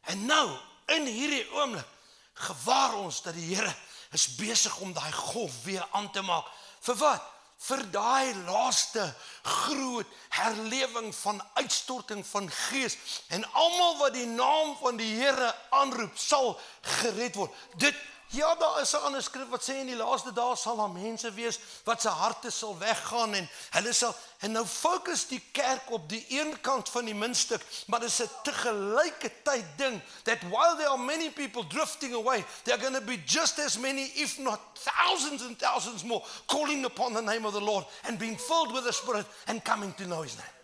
[0.00, 1.86] En nou, in hierdie oomblik,
[2.32, 3.74] gewaar ons dat die Here
[4.12, 6.46] is besig om daai golf weer aan te maak.
[6.80, 7.22] Vir wat?
[7.58, 9.04] Vir daai laaste
[9.42, 12.94] groot herlewing van uitstorting van gees
[13.34, 16.54] en almal wat die naam van die Here aanroep sal
[17.00, 17.54] gered word.
[17.76, 17.96] Dit
[18.30, 21.32] Ja, daar is 'n ander skrif wat sê in die laaste dae sal daar mense
[21.32, 26.08] wees wat se harte sal weggaan en hulle sal en nou fokus die kerk op
[26.08, 30.42] die een kant van die muntstuk, maar dit is 'n te gelyke tyd ding that
[30.42, 34.02] while there are many people drifting away, there are going to be just as many
[34.02, 38.38] if not thousands and thousands more calling upon the name of the Lord and being
[38.38, 40.54] filled with the spirit and coming to know his name.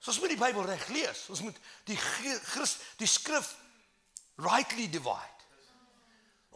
[0.00, 1.28] So ons moet die Bybel reg lees.
[1.28, 3.54] Ons moet die Christ die skrif
[4.36, 5.35] rightly divide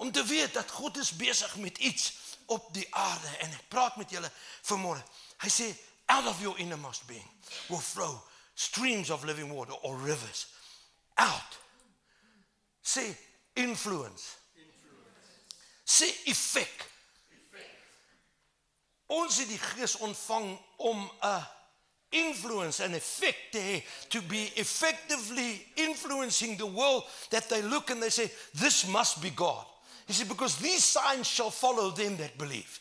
[0.01, 2.13] om te weet dat God is besig met iets
[2.47, 4.31] op die aarde en ek praat met julle
[4.65, 5.03] vanmôre.
[5.45, 5.67] Hy sê
[6.09, 7.27] out of your innermost being
[7.69, 8.17] will flow
[8.55, 10.47] streams of living water or rivers
[11.21, 11.59] out.
[12.81, 13.05] Sê
[13.61, 14.41] influence.
[15.85, 16.89] Sê effek.
[19.13, 21.45] Ons het die gees ontvang om 'n
[22.09, 28.11] influence and effect te to be effectively influencing the world that they look and they
[28.11, 29.67] say this must be God.
[30.11, 32.81] He said, because these signs shall follow them that believe.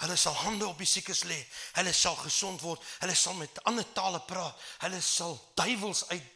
[0.00, 1.36] Hulle sal hande op die siekes lê.
[1.76, 2.80] Hulle sal gesond word.
[3.02, 4.56] Hulle sal met ander tale praat.
[4.80, 6.30] Hulle sal duiwels uit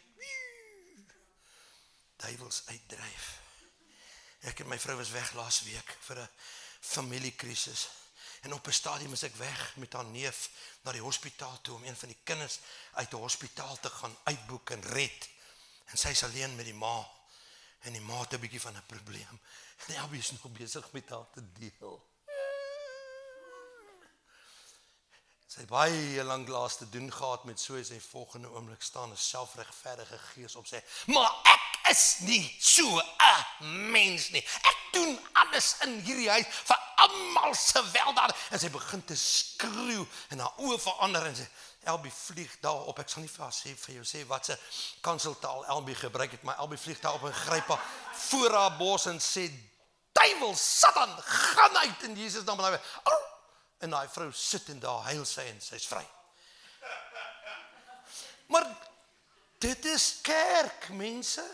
[2.20, 3.30] duiwels uitdryf.
[4.52, 6.28] Ek en my vrou was weg laas week vir 'n
[6.80, 7.88] familiekrisis.
[8.44, 10.50] En op 'n stadium is ek weg met haar neef
[10.84, 12.58] na die hospitaal toe om een van die kinders
[12.92, 15.28] uit die hospitaal te gaan uitboek en red.
[15.86, 17.15] En sy is alleen met die ma
[17.86, 19.40] en die ma het 'n bietjie van 'n probleem.
[19.86, 22.14] En Elbie is nog besig met haar te deel.
[25.46, 29.12] Sy het baie lank laas te doen gehad met so as hy volgende oomblik staan
[29.12, 34.44] 'n selfregverdige gees op sê, "Maar ek is nie so 'n mens nie.
[34.62, 40.06] Ek doen alles in hierdie huis vir almal se weldaad." En sy begin te skreeu
[40.28, 41.48] en haar oë verander en sê,
[41.86, 42.98] Elbie vlieg daarop.
[42.98, 44.56] Ek sal nie vir haar sê vir jou sê wat se
[45.06, 47.84] kanseltaal Elbie gebruik het, maar Elbie vlieg daarop en gryp haar
[48.26, 49.46] voor haar bos en sê:
[50.12, 52.78] "Duiwel, Satan, gaan uit in Jesus naam."
[53.78, 56.06] En daai vrou sit en daar huil sy en sy's vry.
[58.46, 58.66] Maar
[59.58, 61.44] dit is kerk, mense.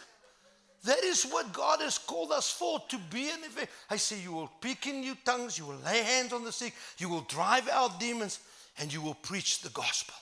[0.84, 3.70] That is what God has called us for to be in effect.
[3.88, 6.74] I say you will speak in new tongues, you will lay hands on the sick,
[6.98, 8.40] you will drive out demons
[8.78, 10.14] and you will preach the gospel.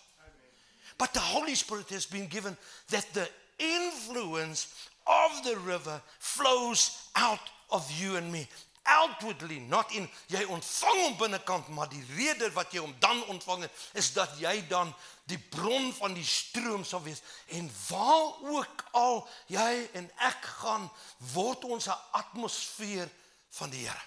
[0.99, 2.57] But the Holy Spirit has been given
[2.91, 3.27] that the
[3.59, 8.47] influence of the river flows out of you and me.
[8.83, 13.67] Outwardly not in jy ontvang hom binnekant maar die rede wat jy hom dan ontvang
[13.67, 14.95] het is dat jy dan
[15.31, 17.23] die bron van die stroom sal wees
[17.57, 20.91] en waar ook al jy en ek gaan
[21.35, 23.09] word ons 'n atmosfeer
[23.51, 24.03] van die Here.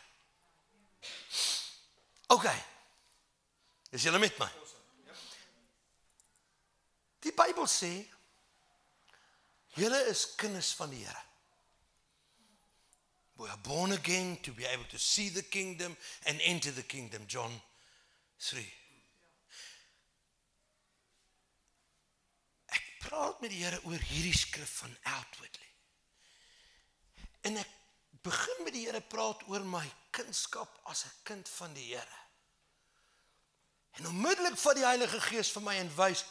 [2.27, 2.47] OK.
[3.89, 4.47] Is julle met my?
[7.23, 7.91] Die Bybel sê
[9.77, 11.23] julle is kinders van die Here.
[13.35, 17.23] We are born again to be able to see the kingdom and enter the kingdom.
[17.27, 17.51] John
[18.39, 18.61] 3.
[22.69, 25.71] Ek praat met die Here oor hierdie skrif van outwardly.
[27.49, 27.71] En ek
[28.23, 32.19] begin met die Here praat oor my kindskap as 'n kind van die Here.
[33.97, 36.25] En onmiddellik vat die Heilige Gees vir my en wys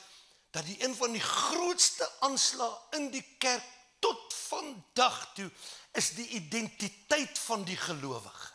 [0.50, 3.64] dat die een van die grootste aanslae in die kerk
[3.98, 5.50] tot vandag toe
[5.92, 8.50] is die identiteit van die gelowige.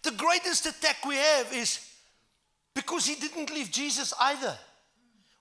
[0.00, 1.80] The greatest attack we have is
[2.72, 4.58] because he didn't leave Jesus either.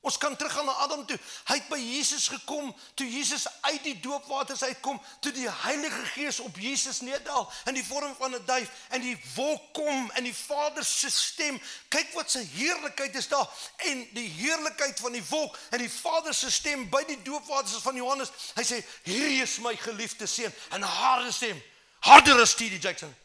[0.01, 1.17] Ons kan teruggaan na Adam toe.
[1.49, 6.39] Hy het by Jesus gekom toe Jesus uit die doopwaters uitkom, toe die Heilige Gees
[6.39, 10.35] op Jesus neerdal in die vorm van 'n duif en die wolk kom in die
[10.35, 11.59] Vader se stem.
[11.89, 16.33] Kyk wat sy heerlikheid is daar en die heerlikheid van die wolk en die Vader
[16.33, 18.31] se stem by die doopwaters van Johannes.
[18.55, 21.63] Hy sê: "Hierdie is my geliefde seun." En harde stem,
[21.99, 22.81] harder as T.D.
[22.81, 23.15] Jackson.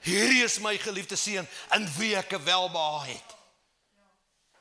[0.00, 3.33] Hierdie is my geliefde seun in wie ek welbehaag het.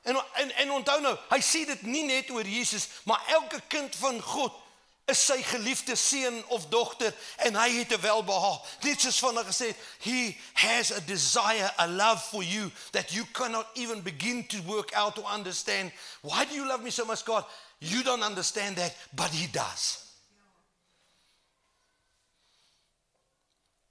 [0.04, 3.96] En en en onthou nou, hy sê dit nie net oor Jesus, maar elke kind
[3.96, 4.60] van God
[5.06, 7.12] is sy geliefde seun of dogter
[7.48, 8.60] en hy het 'n welbehaag.
[8.84, 13.26] Net soos van hy gesê, he has a desire, a love for you that you
[13.32, 15.92] cannot even begin to work out to understand.
[16.22, 17.46] Why do you love me so much, God?
[17.80, 20.00] You don't understand that, but he does.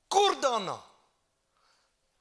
[0.08, 0.82] Kort daarna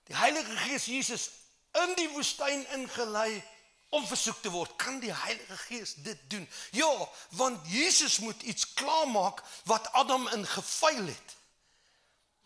[0.08, 1.30] die Heilige Gees Jesus
[1.72, 3.44] in die woestyn ingelei
[3.92, 6.46] om versoek te word, kan die Heilige Gees dit doen.
[6.72, 6.90] Ja,
[7.36, 11.36] want Jesus moet iets klaarmaak wat Adam in gefaal het.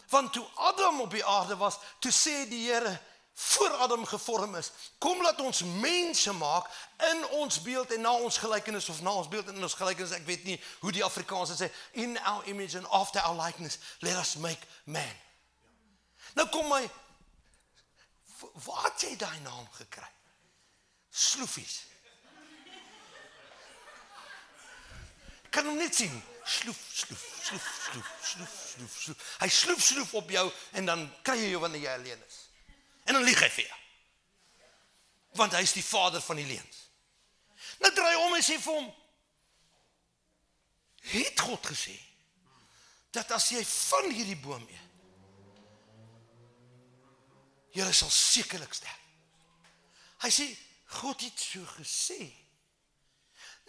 [0.10, 2.98] Want toe Adam op die aarde was, toe sê die Here
[3.36, 6.70] voor Adam gevorm is, kom laat ons mense maak
[7.12, 10.16] in ons beeld en na ons gelykenis of na ons beeld en in ons gelykenis,
[10.16, 13.78] ek weet nie hoe die Afrikaans dit sê, in our image and after our likeness,
[14.00, 15.14] let us make man.
[16.40, 16.86] Nou kom my
[18.66, 20.15] waar het jy daai naam gekry?
[21.16, 21.84] Sloefies.
[25.50, 26.16] Kan hom net sien.
[26.46, 29.30] Sloef, sloef, sloef, sloef, sloef, sloef, sloef.
[29.40, 30.44] Hy sloef sloef op jou
[30.78, 32.42] en dan kry jy jou wanneer jy alleen is.
[33.08, 33.80] En dan lieg hy vir jou.
[35.40, 36.82] Want hy is die vader van die leuns.
[37.82, 38.92] Nou draai om en sê vir hom:
[41.16, 41.96] "Het God gesê
[43.16, 44.92] dat as jy van hierdie boom eet,
[47.76, 49.02] jy sal sekerlik sterf?"
[50.24, 50.48] Hy sê
[51.02, 52.24] God het so gesê.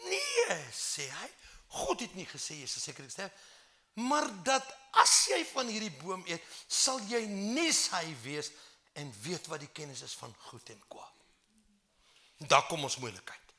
[0.07, 1.29] Nee, sê hy.
[1.77, 3.45] God het nie gesê jy sal sekerlik sterf,
[4.07, 4.67] maar dat
[5.03, 8.53] as jy van hierdie boom eet, sal jy nes hy wees
[9.01, 11.13] en weet wat die kennis is van goed en kwaad.
[12.49, 13.55] Daar kom ons moeilikheid.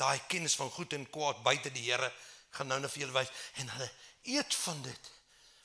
[0.00, 2.10] Daai kennis van goed en kwaad buite die Here
[2.56, 3.30] gaan nou net vir julle wys
[3.62, 3.90] en hulle
[4.34, 5.10] eet van dit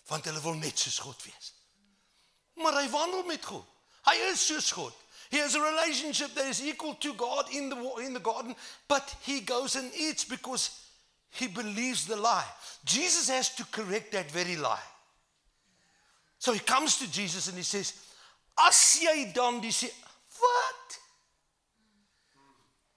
[0.10, 1.52] want hulle wil net soos God wees.
[2.60, 3.66] Maar hy wandel met God.
[4.08, 4.96] Hy is soos God.
[5.30, 8.56] He has a relationship that is equal to God in the, in the garden,
[8.88, 10.88] but he goes and eats because
[11.32, 12.48] he believes the lie.
[12.84, 14.80] Jesus has to correct that very lie.
[16.40, 17.94] So he comes to Jesus and he says,
[20.42, 20.98] wat?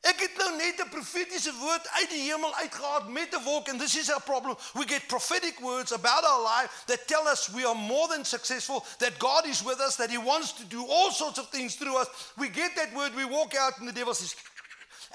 [0.03, 3.81] Ek het nou net 'n profetiese woord uit die hemel uitgehaal met 'n wolk and
[3.81, 4.57] this is our problem.
[4.75, 8.85] We get prophetic words about our life that tell us we are more than successful,
[8.99, 12.01] that God is with us, that he wants to do all sorts of things through
[12.01, 12.09] us.
[12.37, 14.35] We get that word, we walk out and the devil says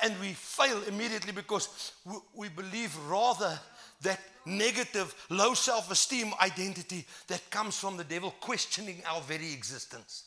[0.01, 3.59] and we fail immediately because we, we believe rather
[4.01, 10.26] that negative low self-esteem identity that comes from the devil questioning our very existence.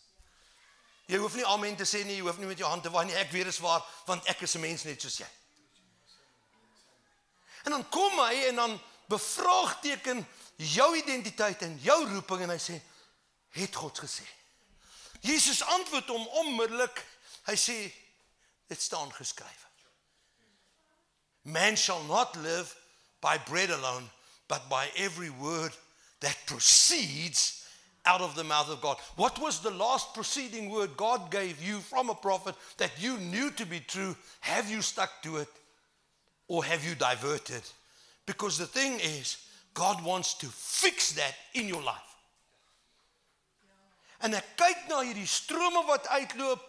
[1.11, 3.09] Jy hoef nie amen te sê nie, jy hoef nie met jou hand te waai
[3.09, 3.17] nie.
[3.19, 5.27] Ek weet dit is waar want ek is 'n mens net soos jy.
[7.65, 10.27] En dan kom hy en dan bevraagteken
[10.57, 12.81] jou identiteit en jou roeping en hy sê
[13.51, 14.27] het God gesê.
[15.21, 17.05] Jesus antwoord hom onmiddellik.
[17.45, 17.93] Hy sê
[18.69, 19.69] dit staan geskrywe.
[21.43, 22.77] Man shall not live
[23.21, 24.09] by bread alone,
[24.47, 25.77] but by every word
[26.21, 27.60] that proceeds
[28.07, 28.97] out of the mouth of God.
[29.17, 33.51] What was the last preceding word God gave you from a prophet that you knew
[33.53, 34.17] to be true?
[34.41, 35.49] Have you stuck to it
[36.49, 37.63] or have you diverted?
[38.27, 39.39] Because the thing is,
[39.75, 42.11] God wants to fix that in your life.
[44.21, 46.67] En ek kyk na hierdie strome wat uitloop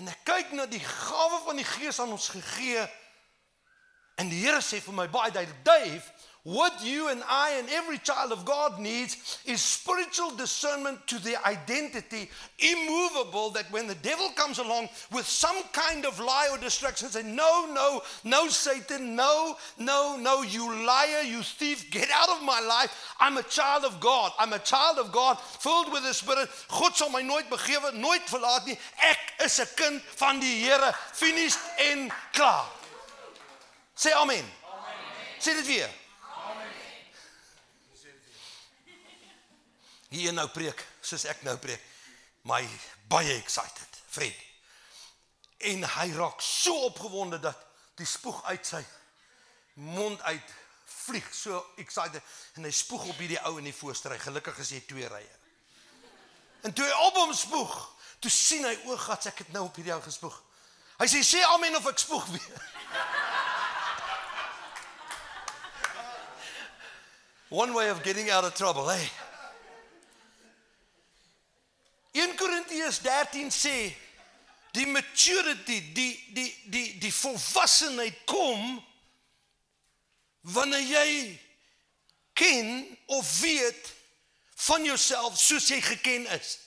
[0.00, 2.86] en ek kyk na die gawe van die Gees aan ons gegee.
[4.18, 6.00] En die Here sê vir my baie duidelik, Dave,
[6.48, 11.36] What you and I and every child of God needs is spiritual discernment to their
[11.44, 17.10] identity, immovable, that when the devil comes along with some kind of lie or distraction,
[17.10, 22.42] say, No, no, no, Satan, no, no, no, you liar, you thief, get out of
[22.42, 23.14] my life.
[23.20, 24.32] I'm a child of God.
[24.38, 26.48] I'm a child of God, filled with the Spirit.
[26.70, 28.78] God sal my nooit begewe, nooit verlaat nie.
[28.96, 30.94] Ek is 'n kind van die Here.
[31.12, 32.64] Finished en klaar.
[33.94, 34.36] Sê amen.
[34.38, 34.48] Amen.
[35.38, 36.07] Sê dit weer.
[40.12, 41.82] Hier nou preek soos ek nou preek.
[42.48, 42.62] My
[43.10, 44.36] baie excited, Fred.
[45.68, 47.66] En hy raak so opgewonde dat
[47.98, 48.84] die spoeg uit sy
[49.74, 50.54] mond uit
[50.84, 51.34] vlieg.
[51.34, 52.22] So excited
[52.56, 54.18] en hy spoeg op hierdie ou in die voorste ry.
[54.22, 55.34] Gelukkig is hy twee rye.
[56.66, 57.74] En toe hy op hom spoeg,
[58.22, 60.36] toe sien hy o, gats, ek het nou op hierdie ou gespoeg.
[60.98, 62.60] Hy sê sê amen of ek spoeg weer.
[67.62, 69.06] One way of getting out of trouble, hey.
[69.06, 69.27] 1
[72.68, 73.94] Korintiërs 13 sê
[74.76, 78.82] die maturity, die die die die volwassenheid kom
[80.52, 81.38] wanneer jy
[82.36, 82.84] ken
[83.16, 83.92] of weet
[84.68, 86.58] van jouself soos jy geken is.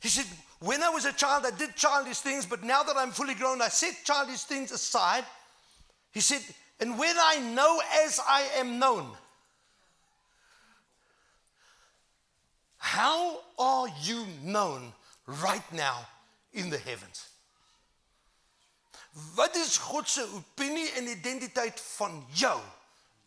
[0.00, 0.26] He said
[0.58, 3.62] when I was a child I did childish things but now that I'm fully grown
[3.62, 5.24] I set childish things aside.
[6.12, 6.42] He said
[6.80, 9.14] and when I know as I am known
[12.78, 14.92] How are you known
[15.26, 16.06] right now
[16.52, 17.26] in the heavens?
[19.34, 22.60] Wat is God se opinie en identiteit van jou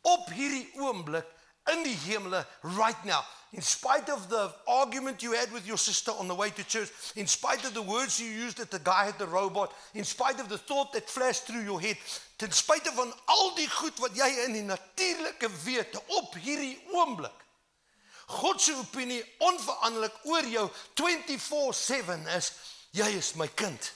[0.02, 1.26] op hierdie oomblik
[1.72, 3.24] in die hemele right now?
[3.52, 6.90] In spite of the argument you had with your sister on the way to church,
[7.16, 10.42] in spite of the words you used at the guy at the robot, in spite
[10.42, 11.98] of the thought that flashed through your head,
[12.38, 17.47] ten spite van al die goed wat jy in die natuurlike wete op hierdie oomblik
[18.28, 22.52] God se opinie onveranderlik oor jou 24/7 is
[22.92, 23.92] jy is my kind.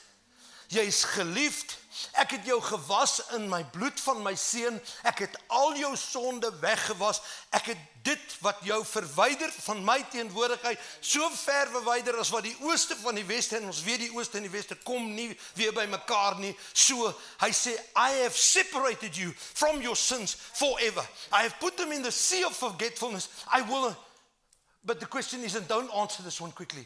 [0.71, 1.73] Jy is geliefd.
[2.15, 4.77] Ek het jou gewas in my bloed van my seun.
[5.03, 7.19] Ek het al jou sonde weggewas.
[7.51, 12.55] Ek het dit wat jou verwyder van my teenwoordigheid so ver verwyder as wat die
[12.63, 15.27] ooste van die weste en ons weet die ooste en die weste kom nie
[15.59, 16.53] weer by mekaar nie.
[16.73, 17.11] So
[17.43, 21.03] hy sê I have separated you from your sins forever.
[21.33, 23.27] I have put them in the sea of forgetfulness.
[23.51, 23.91] I will
[24.83, 26.85] But the question is, and don't answer this one quickly.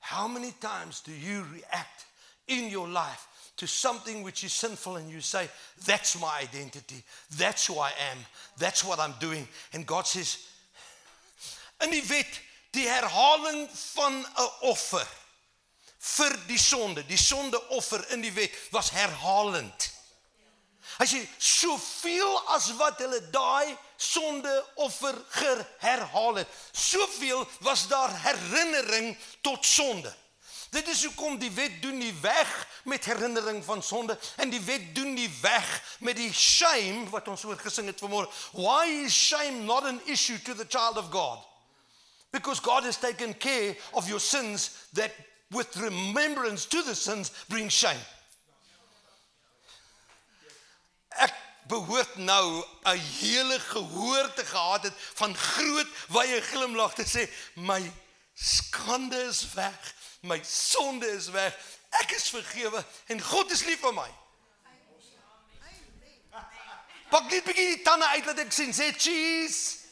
[0.00, 2.06] How many times do you react
[2.46, 5.48] in your life to something which is sinful and you say,
[5.84, 7.02] That's my identity,
[7.36, 8.18] that's who I am,
[8.58, 9.48] that's what I'm doing?
[9.72, 10.38] And God says,
[11.82, 12.40] In die wet,
[12.72, 15.06] die herhaling van 'n offer
[15.98, 19.90] vir die sonde, die sondeoffer in die wet was herhalend.
[21.00, 25.16] Hy sê soveel as wat hulle daai sondeoffer
[25.78, 30.14] herhaal het, soveel was daar herinnering tot sonde.
[30.70, 34.94] Dit is hoekom die wet doen nie weg met herinnering van sonde en die wet
[34.94, 38.28] doen nie weg met die shame wat ons oor gesing het vanmôre.
[38.52, 41.38] Why is shame not an issue to the child of God?
[42.30, 45.14] Because God has taken care of your sins that
[45.50, 48.02] with remembrance to the sins bring shame.
[51.16, 51.32] ek
[51.68, 57.92] behoort nou 'n hele gehoor te gehad het van groot wye glimlag te sê my
[58.34, 61.54] skande is weg my sonde is weg
[62.02, 64.08] ek is vergewe en God is lief vir my.
[67.10, 69.84] Pak net bietjie die tande uit laat ek sien sê cheese.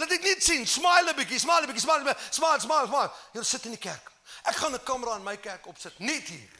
[0.00, 3.42] Laat ek net sien smile 'n bietjie smile 'n bietjie smile smile smile smile jy
[3.42, 4.12] sit in die kerk.
[4.44, 6.59] Ek gaan 'n kamera in my kerk opsit net hier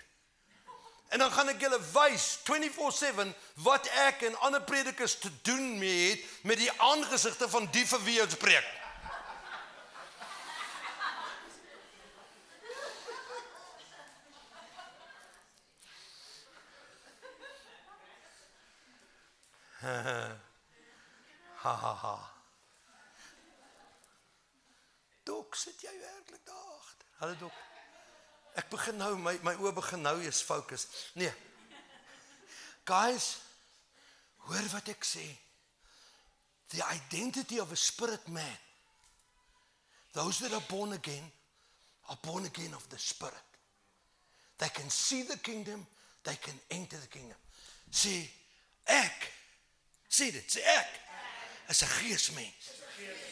[1.10, 3.34] En dan gaan ek julle wys 24/7
[3.66, 8.02] wat ek en ander predikers te doen mee het met die aangesigte van die vir
[8.02, 8.78] wie ons preek.
[21.64, 22.14] ha ha ha.
[25.22, 27.08] Dok sit jy werklik daar agter?
[27.18, 27.69] Hallo dok.
[28.58, 30.86] Ek begin nou my my oë begin nou eens fokus.
[31.14, 31.32] Nee.
[32.88, 33.36] Guys,
[34.46, 35.26] hoor wat ek sê.
[36.70, 38.58] The identity of a spirit man.
[40.12, 41.30] Those that are born again
[42.08, 43.34] are born again of the spirit.
[44.58, 45.86] They can see the kingdom,
[46.24, 47.38] they can enter the kingdom.
[47.90, 48.26] Sê
[48.86, 49.30] ek
[50.10, 51.00] sê dit, sê ek
[51.70, 53.29] is 'n geesmens.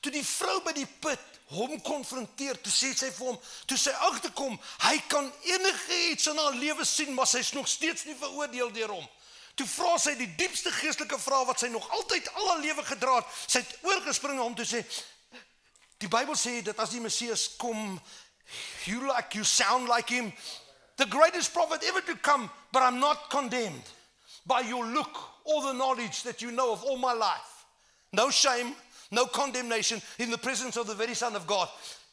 [0.00, 3.92] Toe die vrou by die put hom konfronteer, toe sê sy vir hom, toe sy
[4.06, 4.54] agterkom,
[4.86, 8.94] hy kan enige iets in haar lewe sien, maar sy's nog steeds nie veroordeel deur
[8.94, 9.08] hom.
[9.58, 13.18] Toe vra sy die diepste geestelike vraag wat sy nog altyd al haar lewe gedra
[13.18, 13.32] het.
[13.44, 14.84] Sy het oorgespring na hom toe sê
[16.00, 18.00] Die Bybel sê dat as die Messias kom,
[18.88, 20.32] you like you sound like him,
[20.96, 23.84] the greatest prophet ever to come, but I'm not condemned
[24.46, 25.12] by your look,
[25.44, 27.66] all the knowledge that you know of all my life.
[28.14, 28.74] No shame,
[29.10, 31.68] no condemnation in the presence of the very Son of God.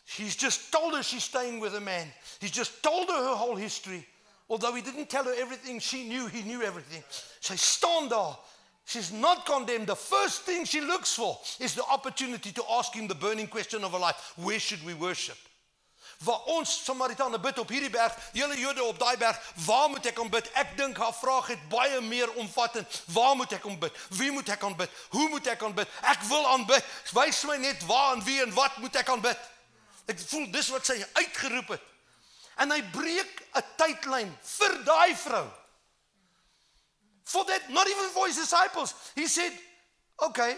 [0.05, 2.07] He's just told her she's staying with a man.
[2.39, 4.05] He's just told her her whole history.
[4.49, 7.03] Although he didn't tell her everything she knew, he knew everything.
[7.41, 8.37] Sy staan daar.
[8.85, 9.87] She's not condemned.
[9.87, 13.83] The first thing she looks for is the opportunity to ask him the burning question
[13.83, 14.33] of her life.
[14.37, 15.37] Where should we worship?
[16.17, 20.17] Waar ons Samaritane bid op hierdie berg, hele Jode op daai berg, waar moet ek
[20.19, 20.47] aanbid?
[20.57, 23.03] Ek dink haar vraag het baie meer omvattend.
[23.13, 23.99] Waar moet ek aanbid?
[24.17, 24.95] Wie moet ek aanbid?
[25.13, 25.91] Hoe moet ek aanbid?
[26.01, 26.89] Ek wil aanbid.
[27.13, 29.45] Wys my net waar en wie en wat moet ek aanbid?
[30.09, 31.85] Ek voel dis wat sy uitgeroep het.
[32.57, 35.45] En hy breek 'n tydlyn vir daai vrou.
[37.25, 38.95] For that not even for his disciples.
[39.13, 39.53] He said,
[40.17, 40.57] "Okay,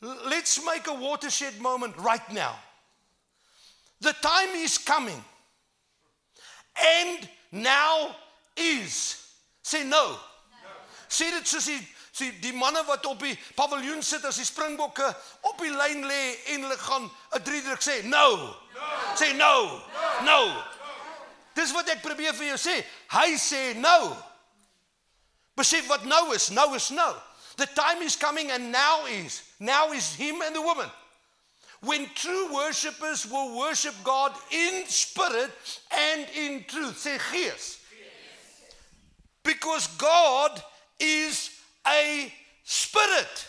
[0.00, 2.67] let's make a watershed moment right now."
[4.00, 5.22] The time is coming.
[6.76, 8.14] And now
[8.56, 9.16] is.
[9.62, 10.08] Sê nou.
[10.08, 10.18] No.
[11.08, 11.80] Sê dit soos die
[12.18, 15.06] sê die manne wat op die paviljoen sit as die springbokke
[15.46, 16.22] op die lyn lê
[16.54, 18.36] en hulle gaan 'n drie druk sê nou.
[18.74, 18.88] No.
[19.14, 19.62] Sê nou.
[20.22, 20.24] No.
[20.24, 20.64] Nou.
[21.54, 22.84] Dis wat ek probeer vir jou sê.
[23.10, 24.14] Hy sê nou.
[25.58, 26.48] Besef wat nou is.
[26.54, 27.14] Nou is nou.
[27.56, 29.42] The time is coming and now is.
[29.58, 30.90] Now is him and the woman.
[31.80, 35.50] When true worshippers will worship God in spirit
[35.92, 36.98] and in truth.
[36.98, 37.78] Say gees.
[39.44, 40.62] Because God
[40.98, 41.50] is
[41.86, 42.32] a
[42.64, 43.46] spirit.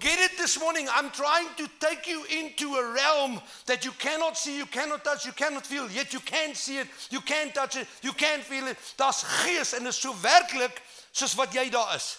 [0.00, 0.88] Get it this morning.
[0.90, 5.26] I'm trying to take you into a realm that you cannot see, you cannot touch,
[5.26, 8.66] you cannot feel, yet you can see it, you can touch it, you can feel
[8.66, 8.78] it.
[8.96, 10.80] Daar's gees en dit is so werklik
[11.12, 12.16] soos wat jy daar is.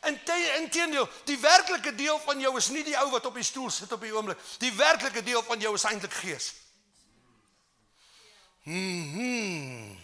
[0.00, 3.92] Inteendeel, die werklike deel van jou is nie die ou wat op die stoel sit
[3.92, 4.38] op die oomblik.
[4.58, 6.52] Die werklike deel van jou is eintlik gees.
[8.64, 9.98] Mhm.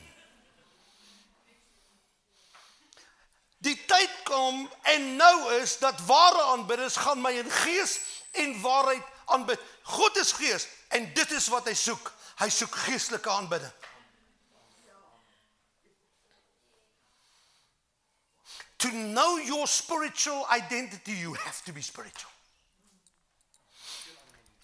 [3.59, 7.99] Die tyd kom en nou is dat ware aanbidders gaan my in gees
[8.31, 9.61] en waarheid aanbid.
[9.83, 12.13] God is gees en dit is wat hy soek.
[12.37, 13.73] Hy soek geestelike aanbidding.
[18.79, 22.31] To know your spiritual identity, you have to be spiritual.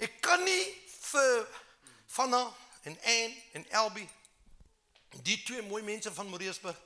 [0.02, 0.64] Ek kan nie
[1.12, 1.46] vir
[2.10, 2.42] Vanna
[2.84, 4.08] en Ann en Elbie
[5.22, 6.78] die twee mooi mense van Moreesburg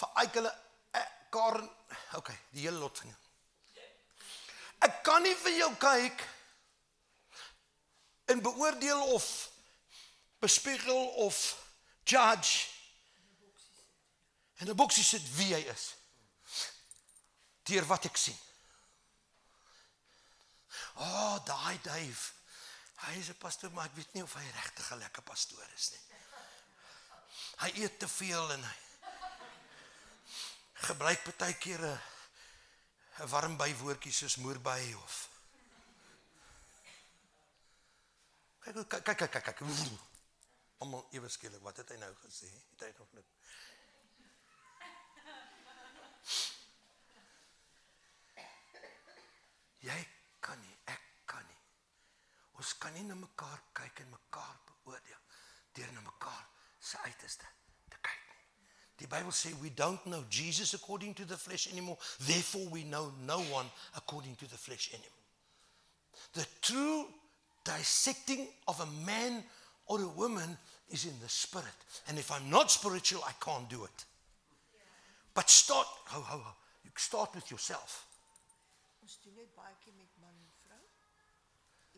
[0.00, 0.50] vir uit hulle
[0.96, 1.68] eh, Karen,
[2.18, 3.18] okay, die hele lot van jou.
[4.88, 6.24] Ek kan nie vir jou kyk
[8.32, 9.28] en beoordeel of
[10.40, 11.38] bespiegel of
[12.08, 12.66] judge
[14.58, 15.99] en 'n boksie sit wie hy is
[17.70, 18.38] deur wat ek sien.
[20.98, 22.28] O, oh, daai duif.
[23.00, 25.90] Hy is 'n pastoor, maar ek weet nie of hy regtig 'n lekker pastoor is
[25.90, 26.04] nie.
[27.64, 28.78] Hy eet te veel en hy
[30.88, 32.00] gebruik baie keer 'n
[33.20, 35.28] 'n warm bywoordjie soos moerby of
[38.64, 39.60] kyk kyk kyk kyk
[40.80, 43.39] almal ewe skielik wat het hy nou gesê het hy nog net
[49.84, 49.98] Jy
[50.44, 51.60] kan nie, ek kan nie.
[52.60, 55.22] Ons kan nie na mekaar kyk en mekaar beoordeel
[55.76, 56.42] deur na mekaar
[56.80, 57.46] se uiterste
[57.88, 58.42] te kyk nie.
[59.00, 63.12] Die Bybel sê we don't know Jesus according to the flesh anymore, therefore we know
[63.24, 65.26] no one according to the flesh anymore.
[66.32, 67.06] The true
[67.64, 69.44] dissecting of a man
[69.86, 70.58] or a woman
[70.88, 71.74] is in the spirit.
[72.08, 74.04] And if I'm not spiritual, I can't do it.
[75.34, 76.52] But start, ho, ho, ho.
[76.84, 78.06] You start with yourself.
[79.10, 80.84] Ons doen net baie keer met man en vrou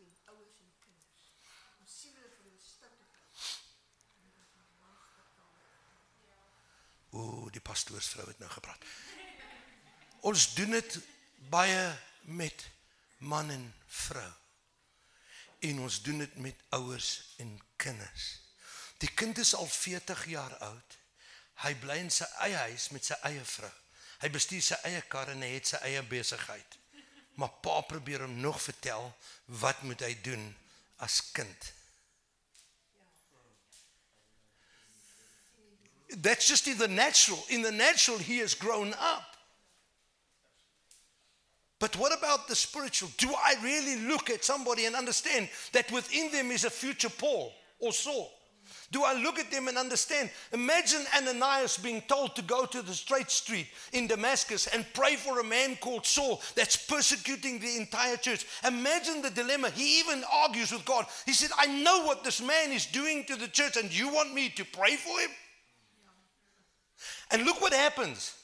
[0.01, 1.27] en ouers en kinders.
[1.85, 3.51] Ons sien hulle vir hulle stoute kant.
[7.21, 8.89] Ooh, die pastoorsvrou het nou gepraat.
[10.33, 10.99] Ons doen dit
[11.53, 11.85] baie
[12.41, 12.65] met
[13.21, 13.69] man en
[14.01, 14.33] vrou.
[15.69, 18.35] En ons doen dit met ouers en kinders.
[19.05, 21.01] Die kind is al 40 jaar oud.
[21.69, 23.77] Hy bly in sy eie huis met sy eie vrou.
[24.25, 26.79] Hy bestuur sy eie kar en hy het sy eie besigheid.
[27.35, 30.57] Maar pa probeer hom nog vertel wat moet hy doen
[30.97, 31.73] as kind.
[36.21, 37.45] That's just in the natural.
[37.49, 39.33] In the natural he has grown up.
[41.79, 43.11] But what about the spiritual?
[43.17, 47.53] Do I really look at somebody and understand that within them is a future Paul
[47.81, 48.31] or Saul?
[48.93, 50.31] Do I look at them and understand?
[50.53, 55.41] Imagine Ananias being told to go to the straight street in Damascus and pray for
[55.41, 58.45] a man called Saul that's persecuting the entire church.
[58.67, 59.71] Imagine the dilemma.
[59.71, 61.07] He even argues with God.
[61.25, 64.35] He said, I know what this man is doing to the church, and you want
[64.35, 65.31] me to pray for him?
[67.31, 68.35] And look what happens.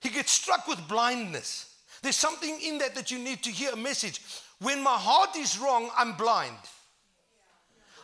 [0.00, 1.72] He gets struck with blindness.
[2.02, 4.20] There's something in that that you need to hear a message.
[4.60, 6.56] When my heart is wrong, I'm blind.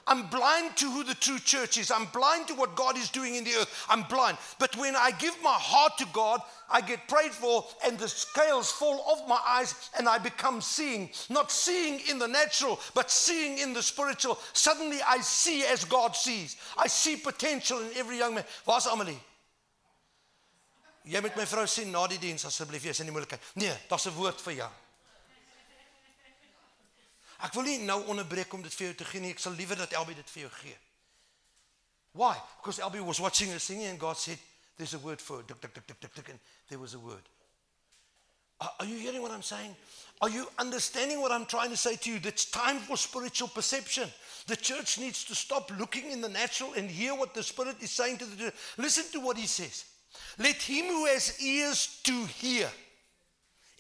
[0.09, 1.91] I'm blind to who the true church is.
[1.91, 3.87] I'm blind to what God is doing in the earth.
[3.89, 4.39] I'm blind.
[4.59, 6.41] But when I give my heart to God,
[6.71, 11.11] I get prayed for, and the scales fall off my eyes, and I become seeing.
[11.29, 14.39] Not seeing in the natural, but seeing in the spiritual.
[14.55, 16.57] Suddenly I see as God sees.
[16.77, 18.45] I see potential in every young man.
[18.67, 19.21] Waar's Amelie?
[21.09, 23.41] Jy moet my vrou sien na die diens asseblief, jy's in die moeilikheid.
[23.57, 24.71] Nee, daar's 'n woord vir jou.
[27.45, 29.33] Ek wil nie nou onderbreek om dit vir jou te gee nie.
[29.37, 30.77] Ek sal liewer dat Elbie dit vir jou gee.
[32.19, 32.35] Why?
[32.59, 34.39] Because Elbie was watching her singing and God said
[34.77, 37.23] there's a word for tuk and there was a word.
[38.61, 39.77] Are, are you hearing what I'm saying?
[40.21, 42.19] Are you understanding what I'm trying to say to you?
[42.25, 44.09] It's time for spiritual perception.
[44.49, 47.93] The church needs to stop looking in the natural and hear what the Spirit is
[47.93, 48.55] saying to the church.
[48.79, 49.85] Listen to what He says.
[50.39, 52.69] Let him who has ears to hear.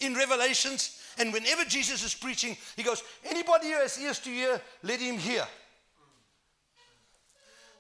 [0.01, 4.61] In Revelations, and whenever Jesus is preaching, he goes, Anybody who has ears to hear,
[4.83, 5.47] let him hear.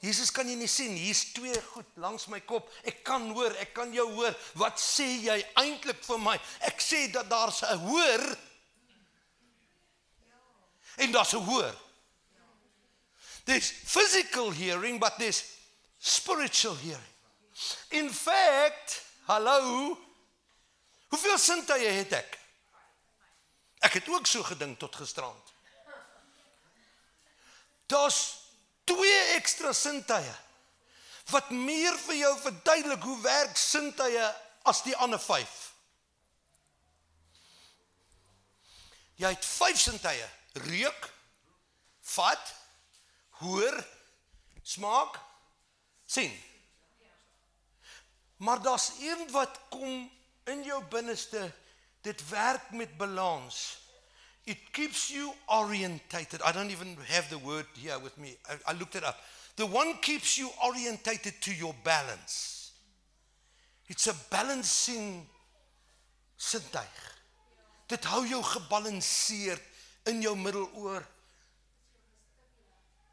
[0.02, 0.94] Jesus kan jy nie sien.
[0.94, 2.68] Hier's twee goed langs my kop.
[2.86, 4.34] Ek kan hoor, ek kan jou hoor.
[4.58, 6.36] Wat sê jy eintlik vir my?
[6.68, 8.22] Ek sê dat daar's 'n hoor.
[10.98, 11.74] En daar's 'n hoor.
[13.44, 15.42] There's physical hearing, but there's
[15.98, 17.14] spiritual hearing.
[17.90, 19.98] In fact, hallo.
[21.08, 22.34] Hoeveel sintuie het ek?
[23.86, 25.54] Ek het ook so gedink tot gisterand.
[27.88, 28.20] Daar's
[28.84, 30.34] twee ekstra sintuie
[31.28, 34.28] wat meer vir jou verduidelik hoe werk sintuie
[34.68, 35.56] as die ander 5.
[39.18, 40.28] Jy het 5 sintuie:
[40.68, 41.08] reuk,
[42.14, 42.52] vat,
[43.40, 43.76] hoor,
[44.62, 45.18] smaak,
[46.06, 46.32] sien.
[48.36, 50.06] Maar daar's een wat kom
[50.48, 51.52] in jou binneste
[52.06, 53.78] dit werk met balans.
[54.44, 56.40] It keeps you orientated.
[56.42, 58.36] I don't even have the word here with me.
[58.48, 59.16] I, I looked it up.
[59.56, 62.72] The one keeps you orientated to your balance.
[63.88, 65.26] It's a balancing
[66.36, 66.96] sintuig.
[67.88, 69.62] Dit hou jou gebalanseerd
[70.06, 71.04] in jou middeloor.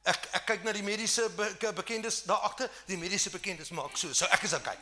[0.06, 2.70] Ek ek kyk na die mediese be, bekendes daar agter.
[2.86, 4.14] Die mediese bekendes maak so.
[4.14, 4.78] So ek is okay.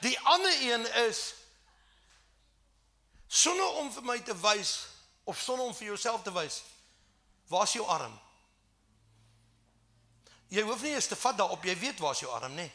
[0.00, 1.34] Die ander een is
[3.26, 4.86] sonder om vir my te wys
[5.24, 6.62] of sonder om vir jouself te wys.
[7.48, 8.14] Waar's jou arm?
[10.48, 12.70] Jy hoef nie eens te vat daarop, jy weet waar's jou arm, nê?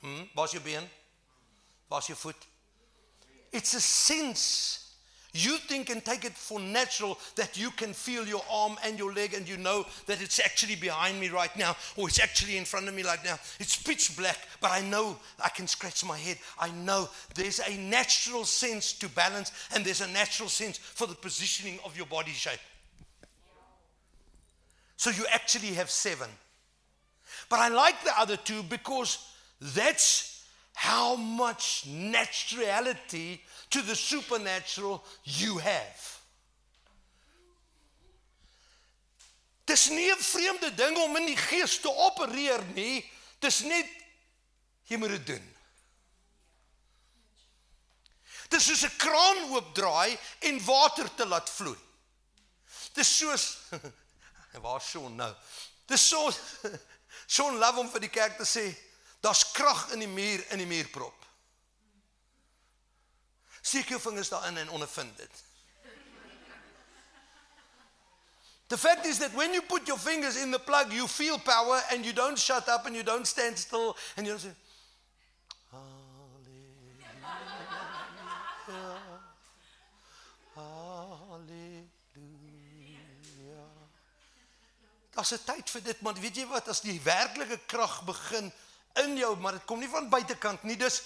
[0.00, 0.88] Hm, waar's jou been?
[1.88, 2.48] Waar's jou voet?
[3.50, 4.83] It's a sense
[5.36, 9.12] You think and take it for natural that you can feel your arm and your
[9.12, 12.64] leg and you know that it's actually behind me right now or it's actually in
[12.64, 13.36] front of me right now.
[13.58, 16.38] It's pitch black, but I know I can scratch my head.
[16.56, 21.16] I know there's a natural sense to balance and there's a natural sense for the
[21.16, 22.60] positioning of your body shape.
[24.96, 26.28] So you actually have seven.
[27.48, 29.18] But I like the other two because
[29.60, 30.33] that's
[30.74, 36.20] how much naturality to the supernatural you have.
[39.66, 43.10] Dis nie 'n vreemde ding om in die gees te opereer nie.
[43.38, 43.88] Dis net
[44.84, 45.54] jy moet dit doen.
[48.48, 51.78] Dis soos 'n kraan oopdraai en water te laat vloei.
[52.92, 53.58] Dis soos
[54.64, 55.34] waar Shaun nou.
[55.86, 56.30] Dis so
[57.34, 58.68] Shaun love om vir die kerk te sê,
[59.24, 61.26] daar's krag in die muur in die muurprop.
[63.64, 65.42] Steek jou vingers daarin en ondervind dit.
[68.66, 71.82] The fact is that when you put your fingers in the plug, you feel power
[71.90, 74.54] and you don't shut up and you don't stand still and you don't say,
[75.70, 77.14] Hallelujah.
[80.54, 81.64] Hallelujah.
[85.14, 88.52] Daar's 'n tyd vir dit, maar weet jy wat, as die werklike krag begin
[89.02, 91.02] in jou, maar dit kom nie van buitekant nie, dis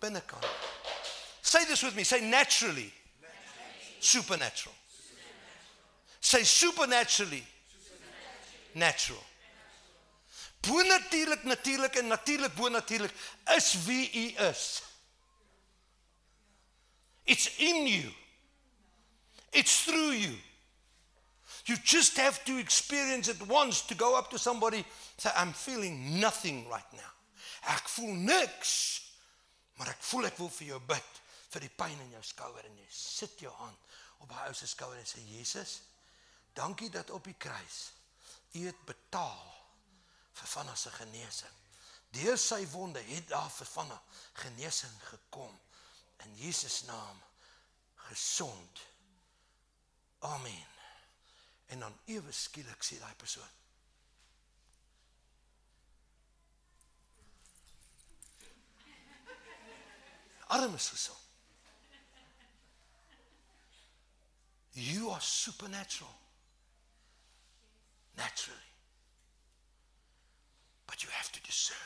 [0.00, 0.46] binnekant.
[1.42, 2.04] Say this with me.
[2.04, 2.92] Say naturally.
[4.00, 4.74] Supernatural.
[6.20, 7.44] Say supernaturally.
[8.74, 9.22] Natural.
[10.60, 13.12] Bonatuurlik natuurlik en natuurlik bonatuurlik
[13.56, 14.82] is wie u is.
[17.24, 18.12] It's in you.
[19.50, 20.34] It's through you.
[21.64, 24.84] You just have to experience it once to go up to somebody
[25.16, 27.12] say I'm feeling nothing right now.
[27.72, 29.02] Ek voel niks.
[29.76, 31.20] Maar ek voel ek wil vir jou bid
[31.52, 33.92] vir die pyn in jou skouer en jy sit jou hand
[34.24, 35.80] op daai ou se skouer en sê Jesus,
[36.56, 37.90] dankie dat op die kruis
[38.56, 39.44] U het betaal
[40.36, 41.56] vir van ons se genesing.
[42.16, 43.92] Deur sy wonde het daar vir van
[44.40, 45.52] genesing gekom
[46.24, 47.20] in Jesus naam
[48.08, 48.80] gesond.
[50.24, 50.72] Amen.
[51.66, 53.52] En dan ewe skielik sê daai persoon
[60.48, 61.18] Arm is gesond.
[64.72, 66.14] You are supernatural.
[68.16, 68.58] Naturally.
[70.86, 71.76] But you have to discern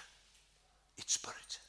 [0.98, 1.66] it's spiritual.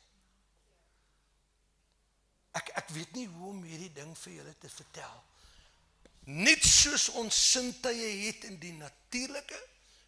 [2.60, 5.20] Ek ek weet nie hoe om hierdie ding vir julle te vertel.
[6.28, 9.58] Net soos ons sintuie het in die natuurlike,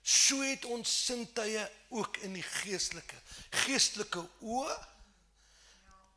[0.03, 1.63] so het ons sintuie
[1.95, 3.17] ook in die geestelike.
[3.63, 4.75] Geestelike oë.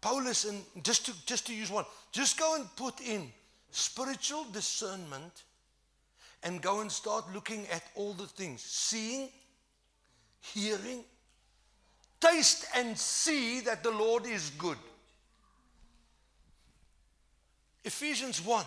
[0.01, 3.33] Paulus and just to just to use one, just go and put in
[3.71, 5.43] spiritual discernment
[6.43, 9.29] and go and start looking at all the things seeing,
[10.41, 11.03] hearing,
[12.21, 14.79] taste and see that the Lord is good.
[17.85, 18.65] Ephesians 1.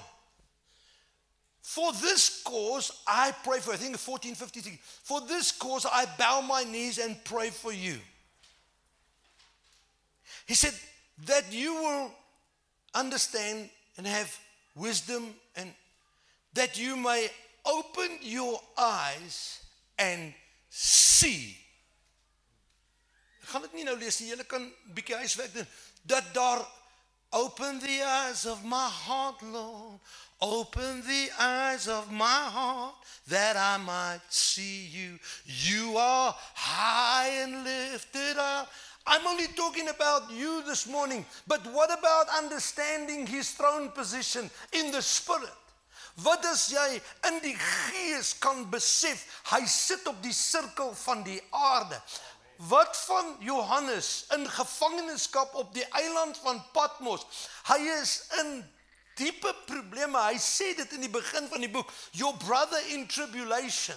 [1.61, 4.80] For this cause I pray for, I think 1453.
[4.82, 7.97] For this cause I bow my knees and pray for you.
[10.47, 10.73] He said,
[11.26, 12.11] that you will
[12.93, 14.38] understand and have
[14.76, 15.74] wisdom and
[16.53, 17.30] that you may
[17.65, 19.61] open your eyes
[19.97, 20.34] and
[20.70, 21.57] see.
[23.43, 24.36] Ek gaan dit nie nou lees nie.
[24.47, 25.67] Kan bietjie huiswerk doen.
[26.07, 26.61] Dat daar
[27.32, 29.99] open the eyes of my heart, Lord.
[30.39, 32.95] Open the eyes of my heart
[33.28, 35.20] that I might see you.
[35.45, 38.72] You are high and lifted up.
[39.06, 44.91] I'm only talking about you this morning, but what about understanding his throne position in
[44.91, 45.56] the spirit?
[46.24, 49.22] Wat as jy in die gees kan besef
[49.54, 52.00] hy sit op die sirkel van die aarde?
[52.68, 57.24] Wat van Johannes in gevangenskap op die eiland van Patmos?
[57.72, 58.52] Hy is in
[59.16, 60.20] diepe probleme.
[60.28, 63.95] Hy sê dit in die begin van die boek, your brother in tribulation.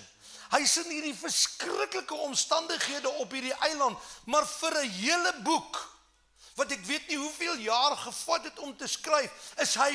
[0.53, 5.81] Hy sien hierdie verskriklike omstandighede op hierdie eiland, maar vir 'n hele boek
[6.55, 9.33] wat ek weet nie hoeveel jaar gevat het om te skryf,
[9.65, 9.89] is hy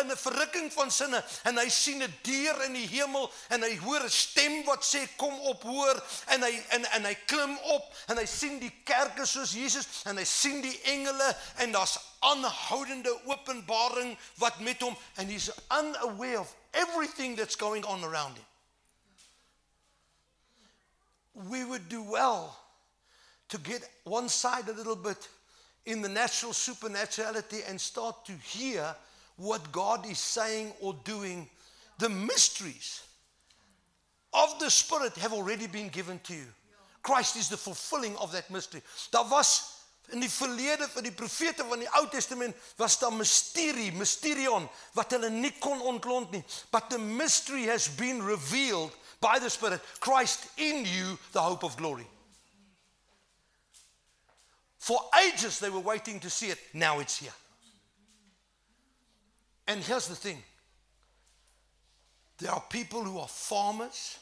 [0.00, 3.76] in 'n verrukking van sinne en hy sien 'n dier in die hemel en hy
[3.78, 7.94] hoor 'n stem wat sê kom op hoor en hy en en hy klim op
[8.06, 13.20] en hy sien die kerke soos Jesus en hy sien die engele en daar's aanhoudende
[13.24, 18.46] openbaring wat met hom and he's unaware of everything that's going on around him
[21.48, 22.56] we would do well
[23.48, 25.28] to get one side a little bit
[25.84, 28.94] in the natural supernaturality and start to hear
[29.36, 31.48] what God is saying or doing.
[31.98, 33.02] The mysteries
[34.32, 36.46] of the Spirit have already been given to you.
[37.02, 38.82] Christ is the fulfilling of that mystery.
[39.12, 39.76] Daar was
[40.12, 45.14] in die verlede vir die profete van die Ou Testament was daar misterie, mysterion wat
[45.14, 46.42] hulle nie kon ontlont nie.
[46.70, 48.94] But the mystery has been revealed
[49.26, 52.06] by the Spirit, Christ in you, the hope of glory.
[54.78, 56.58] For ages they were waiting to see it.
[56.72, 57.32] Now it's here.
[59.66, 60.40] And here's the thing
[62.38, 64.16] there are people who are farmers,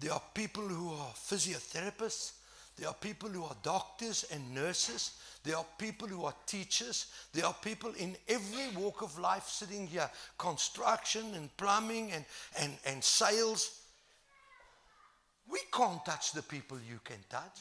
[0.00, 2.32] there are people who are physiotherapists,
[2.76, 5.12] there are people who are doctors and nurses,
[5.44, 9.86] there are people who are teachers, there are people in every walk of life sitting
[9.86, 12.24] here construction and plumbing and,
[12.58, 13.81] and, and sales.
[15.52, 17.58] We can't touch the people you can touch.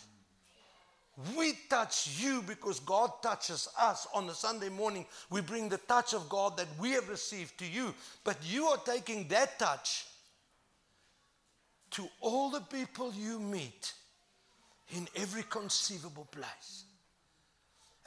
[1.35, 5.05] We touch you because God touches us on a Sunday morning.
[5.29, 7.93] We bring the touch of God that we have received to you.
[8.23, 10.05] But you are taking that touch
[11.91, 13.91] to all the people you meet
[14.95, 16.85] in every conceivable place.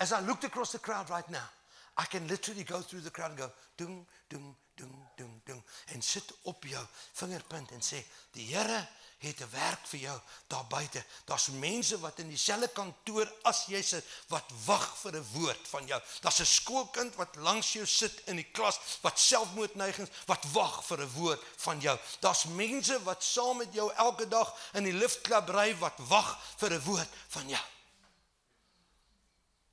[0.00, 1.48] As I looked across the crowd right now,
[1.96, 5.62] I can literally go through the crowd and go, dung, dung, dung, dung, dung,
[5.94, 6.82] en sit op jou
[7.20, 8.00] vingerpunt en sê,
[8.34, 8.80] die Here
[9.24, 11.04] het 'n werk vir jou daar buite.
[11.24, 15.86] Daar's mense wat in dieselfde kantoor as jy sit wat wag vir 'n woord van
[15.86, 16.02] jou.
[16.20, 21.00] Daar's 'n skoolkind wat langs jou sit in die klas wat selfmoordneigings wat wag vir
[21.00, 21.98] 'n woord van jou.
[22.20, 26.72] Daar's mense wat saam met jou elke dag in die liftklub ry wat wag vir
[26.72, 27.64] 'n woord van jou.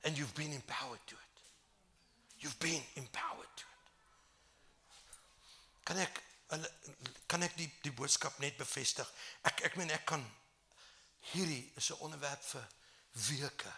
[0.04, 1.40] And you've been empowered to it.
[2.38, 3.90] You've been empowered to it.
[5.82, 6.22] Kan ek
[6.52, 6.70] hulle
[7.26, 9.08] kan ek die die boodskap net bevestig?
[9.48, 10.24] Ek ek meen ek kan
[11.32, 12.66] hierdie is 'n onderwerp vir
[13.28, 13.72] weke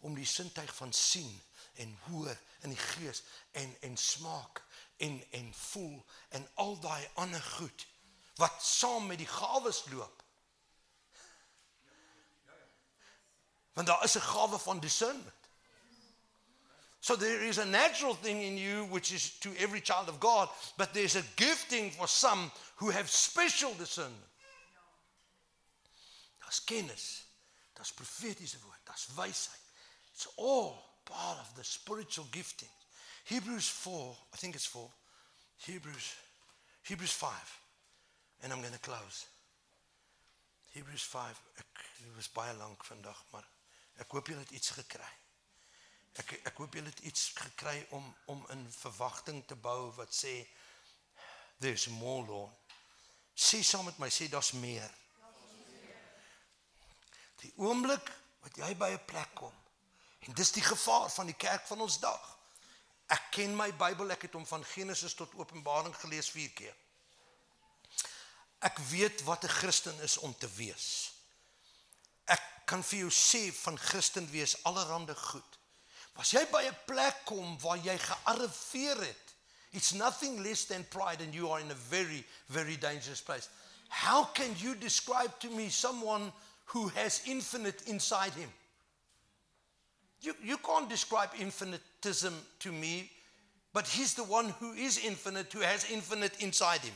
[0.00, 1.32] om die sintuig van sien
[1.74, 4.62] en hoor in die gees en en smaak
[4.96, 7.86] en en voel en al daai ander goed
[8.40, 10.22] wat saam met die gawes loop.
[13.72, 15.39] Want daar is 'n gawe van discernment.
[17.00, 20.48] So there is a natural thing in you which is to every child of God,
[20.76, 24.20] but there's a gifting for some who have special discernment.
[26.40, 27.24] Daar's kennis,
[27.76, 29.64] daar's profetiese woord, daar's wysheid.
[30.12, 32.68] It's all part of the spiritual gifting.
[33.24, 34.90] Hebrews 4, I think it's 4.
[35.66, 36.14] Hebrews
[36.82, 37.30] Hebrews 5.
[38.42, 39.26] And I'm going to close.
[40.72, 41.40] Hebrews 5.
[41.58, 41.84] Ek
[42.16, 43.46] was baie lank vandag, maar
[44.00, 45.10] ek hoop julle het iets gekry.
[46.18, 50.34] Ek ek hoop julle het iets gekry om om in verwagting te bou wat sê
[51.60, 52.74] there's more Lord.
[53.36, 54.90] Sê saam met my, sê daar's meer.
[57.40, 58.10] Die oomblik
[58.42, 59.54] wat jy by 'n plek kom
[60.20, 62.36] en dis die gevaar van die kerk van ons dag.
[63.10, 66.76] Ek ken my Bybel, ek het hom van Genesis tot Openbaring gelees 4 keer.
[68.60, 71.12] Ek weet wat 'n Christen is om te wees.
[72.24, 75.58] Ek kan vir jou sê van Christen wees allerhande goed.
[76.14, 79.34] Maar as jy by 'n plek kom waar jy gearriveer het,
[79.72, 83.48] it's nothing less than pride and you are in a very very dangerous place.
[83.88, 86.32] How can you describe to me someone
[86.66, 88.52] who has infinite inside him?
[90.20, 93.10] You you can't describe infinitism to me,
[93.72, 96.94] but he's the one who is infinite who has infinite inside him.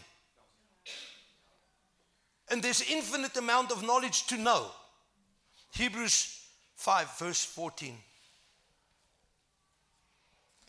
[2.50, 4.70] And there's infinite amount of knowledge to know.
[5.72, 6.40] Hebrews
[6.76, 7.96] 5 verse 14.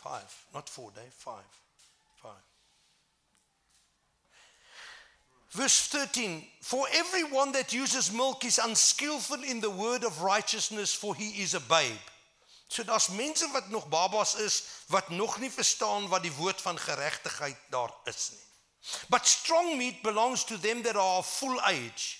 [0.05, 1.33] 5, not 4 day, 5.
[2.21, 2.31] 5.
[5.49, 11.15] Verse 13 For everyone that uses milk is unskillful in the word of righteousness, for
[11.15, 12.05] he is a babe.
[12.67, 16.77] So daar's mense wat nog babas is wat nog nie verstaan wat die woord van
[16.77, 18.45] geregtigheid daar is nie.
[19.09, 22.17] But strong meat belongs to them that are full age.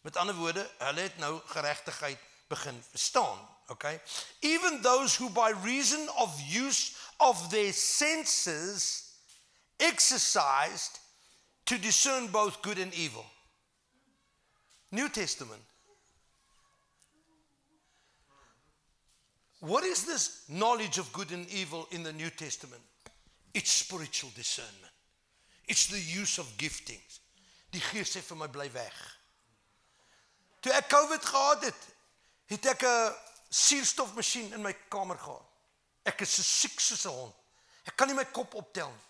[0.00, 2.18] Met ander woorde, hulle het nou geregtigheid
[2.48, 4.00] begin verstaan, okay?
[4.40, 9.14] Even those who by reason of use of their senses
[9.80, 10.98] exercised
[11.66, 13.24] to discern both good and evil.
[14.90, 15.62] New Testament.
[19.60, 22.82] What is this knowledge of good and evil in the New Testament?
[23.54, 24.92] It's spiritual discernment.
[25.66, 27.20] It's the use of giftings.
[27.70, 28.94] Die Gees sê vir my bly weg.
[30.62, 31.82] Toe ek COVID gehad het,
[32.48, 33.14] het ek 'n
[33.50, 35.47] suurstofmasjien in my kamer gehad.
[36.04, 37.34] Ek is so siek soos 'n hond.
[37.84, 39.08] Ek kan nie my kop optel nie.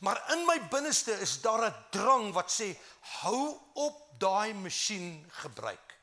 [0.00, 5.98] Maar in my binneste is daar 'n drang wat sê hou op daai masjien gebruik.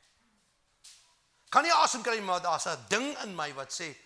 [1.48, 3.96] Kan nie asem kry maar daar's 'n ding in my wat sê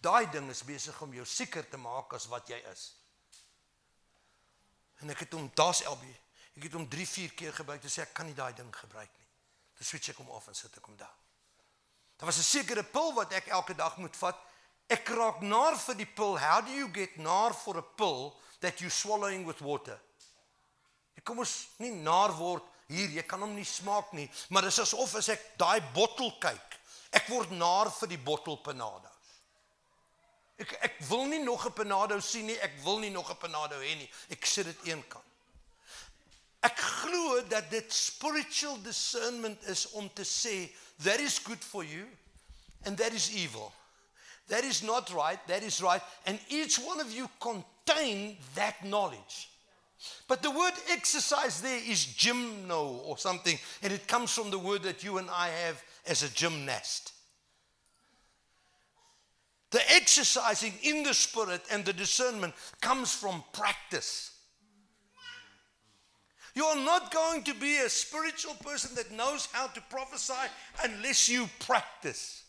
[0.00, 2.94] daai ding is besig om jou sieker te maak as wat jy is.
[5.00, 6.04] En ek het hom daas LB.
[6.56, 9.10] Ek het hom 3, 4 keer gebruik te sê ek kan nie daai ding gebruik
[9.18, 9.28] nie.
[9.78, 11.16] Dis switch ek hom af en sit ek hom daar.
[12.16, 14.38] Daar was 'n sekere pil wat ek elke dag moet vat.
[14.92, 16.38] Ek raak naar vir die pil.
[16.38, 19.98] How do you get naar for a pill that you swallowing with water?
[21.16, 24.82] Jy kom ons nie naar word hier, jy kan hom nie smaak nie, maar dis
[24.82, 26.78] asof as ek daai bottel kyk,
[27.16, 29.08] ek word naar vir die bottel panado.
[30.60, 33.80] Ek ek wil nie nog 'n panado sien nie, ek wil nie nog 'n panado
[33.80, 34.10] hê nie.
[34.30, 35.24] Ek sit dit een kant.
[36.62, 40.70] Ek glo dat dit spiritual discernment is om te sê
[41.02, 42.06] that is good for you
[42.84, 43.72] and that is evil.
[44.48, 49.50] That is not right, that is right and each one of you contain that knowledge.
[50.28, 54.82] But the word exercise there is gymno or something and it comes from the word
[54.82, 57.12] that you and I have as a gymnast.
[59.70, 64.30] The exercising in the spirit and the discernment comes from practice.
[66.54, 70.48] You are not going to be a spiritual person that knows how to prophesy
[70.84, 72.43] unless you practice.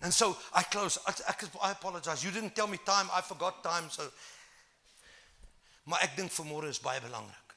[0.00, 0.98] And so I close.
[1.06, 1.12] I,
[1.62, 2.24] I, apologize.
[2.24, 3.08] You didn't tell me time.
[3.12, 3.90] I forgot time.
[3.90, 4.02] So,
[5.84, 7.54] maar ek dink vanmôre is baie belangrik.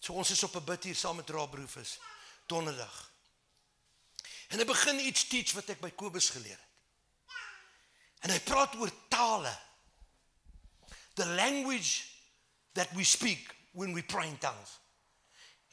[0.00, 1.98] So ons is op 'n bid hier saam met Rob Rufus
[2.46, 3.12] donderdag.
[4.48, 6.66] En hy begin iets teach wat ek by Kobus geleer het.
[8.24, 9.52] En hy praat oor tale.
[11.14, 12.04] The language
[12.72, 14.78] that we speak when we pray in tongues.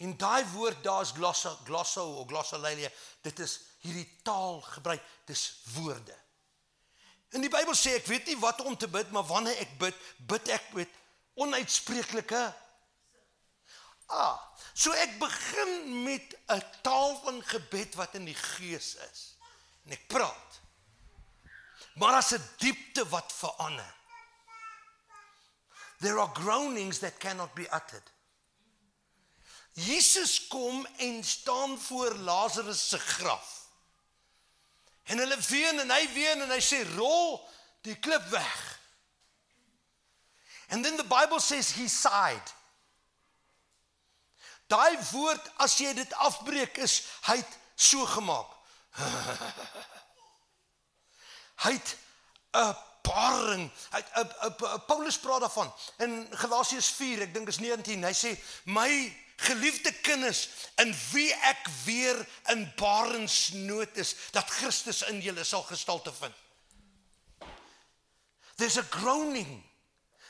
[0.04, 2.90] En daai woord daar's glossa glosso of glossolalia,
[3.22, 6.16] dit is hierdie taal gebruik, dis woorde.
[7.36, 9.96] In die Bybel sê ek weet nie wat om te bid, maar wanneer ek bid,
[10.28, 11.02] bid ek met
[11.36, 12.44] onuitspreeklike
[14.14, 14.38] Ah,
[14.74, 19.38] so ek begin met 'n taal van gebed wat in die gees is.
[19.86, 20.62] En ek praat.
[21.96, 23.94] Maar as 'n diepte wat verander.
[26.00, 28.12] There are groanings that cannot be uttered.
[29.76, 33.68] Jesus kom en staan voor Lazarus se graf.
[35.04, 37.42] En hulle ween en hy ween en hy sê rol
[37.84, 38.62] die klip weg.
[40.72, 42.54] And then the Bible says he sighed.
[44.72, 48.56] Daai woord as jy dit afbreek is hy het so gemaak.
[51.68, 51.98] hy het
[52.56, 52.74] 'n
[53.04, 53.68] paring.
[53.92, 58.08] Hy het Paulus praat daarvan in Galasiërs 4, ek dink is 19.
[58.08, 58.90] Hy sê my
[59.36, 60.50] geliefde kinders
[60.82, 66.34] in wie ek weer in barensnood is dat Christus in julle sal gestalte vind.
[68.56, 69.64] There's a groaning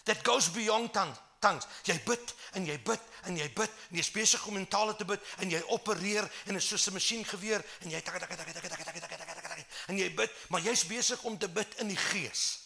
[0.04, 1.68] that goes beyond tongue tongues.
[1.86, 5.06] Jy bid en jy bid en jy bid en jy's besig om in tale te
[5.06, 8.54] bid en jy opereer en is soos 'n masjiengeweer en jy tak tak tak tak
[8.54, 9.46] tak tak tak tak
[9.88, 12.60] en jy bid, maar jy's besig om te bid in die gees.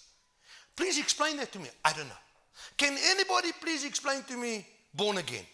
[0.76, 1.70] Please explain that to me.
[1.84, 2.24] I don't know.
[2.78, 5.46] Can anybody please explain to me born again?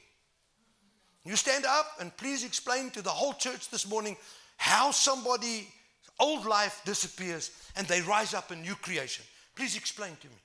[1.26, 4.16] You stand up and please explain to the whole church this morning
[4.58, 5.68] how somebody
[6.20, 9.26] old life disappears and they rise up a new creation.
[9.56, 10.36] Please explain to me.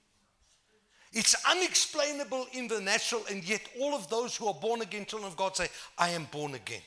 [1.12, 5.30] It's unexplainable in the natural, and yet all of those who are born again, children
[5.30, 5.68] of God, say,
[5.98, 6.82] I am born again.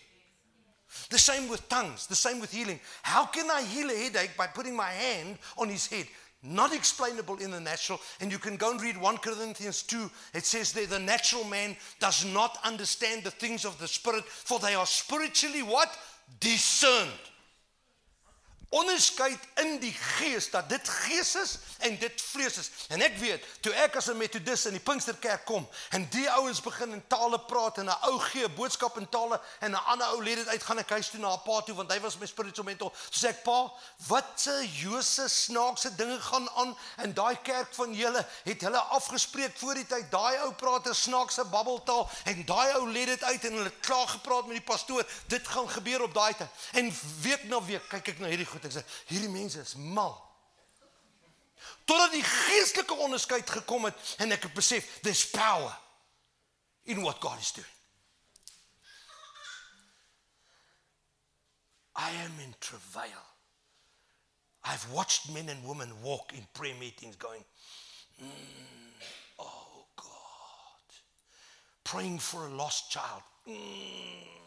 [1.09, 2.79] The same with tongues, the same with healing.
[3.01, 6.07] How can I heal a headache by putting my hand on his head?
[6.43, 8.01] Not explainable in the natural.
[8.19, 10.11] And you can go and read 1 Corinthians 2.
[10.33, 14.59] It says there, the natural man does not understand the things of the spirit, for
[14.59, 15.97] they are spiritually what?
[16.41, 17.11] Discerned.
[18.73, 22.69] Onderskeid in die gees dat dit gees is en dit vlees is.
[22.89, 26.61] En ek weet, toe ek as 'n metodis in die Pinksterkerk kom en die ouens
[26.61, 30.07] begin in tale praat en 'n ou gee 'n boodskap in tale en 'n ander
[30.13, 32.17] ou lê dit uit gaan ek huis toe na 'n pa toe want hy was
[32.17, 32.91] my spiritual mentor.
[33.09, 33.71] So sê ek, "Pa,
[34.07, 38.25] wat se Jose snaakse dinge gaan aan in daai kerk van julle?
[38.43, 42.87] Het hulle afgespreek voor die tyd daai ou praat 'n snaakse babbeltaal en daai ou
[42.87, 45.05] lê dit uit en hulle klaar gepraat met die pastoor.
[45.27, 48.62] Dit gaan gebeur op daai tyd." En week na week kyk ek na hierdie goed
[48.63, 50.15] Ek sê hierdie mense is mal.
[51.85, 55.71] Totdat die geestelike onderskeid gekom het en ek het besef there's power
[56.83, 57.69] in what God is doing.
[61.95, 63.23] I am in travail.
[64.65, 67.43] I've watched men and women walk in prayer meetings going,
[68.21, 68.27] mm,
[69.39, 70.87] oh God,
[71.83, 73.21] praying for a lost child.
[73.47, 74.42] Mm,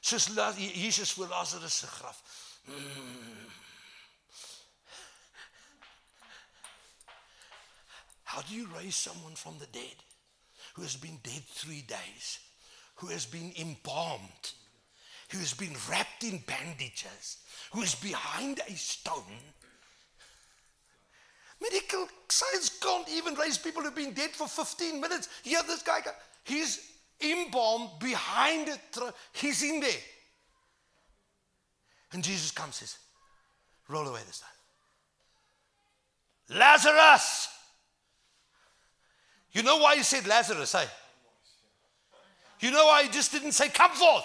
[0.00, 2.22] soos Jesus voor Lazarus se graf.
[2.64, 3.48] Mm.
[8.24, 10.04] How do you raise someone from the dead
[10.74, 12.40] who has been dead 3 days,
[12.94, 14.54] who has been embalmed,
[15.30, 17.38] who has been wrapped in bandages,
[17.72, 19.54] who is behind a stone?
[21.60, 25.28] Medical science can't even raise people who've been dead for 15 minutes.
[25.42, 26.00] Here, this guy,
[26.44, 26.78] he's
[27.22, 28.80] embalmed behind it.
[29.32, 29.90] He's in there.
[32.12, 32.96] And Jesus comes says,
[33.88, 34.48] Roll away the stone.
[36.58, 37.48] Lazarus!
[39.52, 40.86] You know why he said Lazarus, hey?
[42.60, 44.24] You know why he just didn't say, Come forth?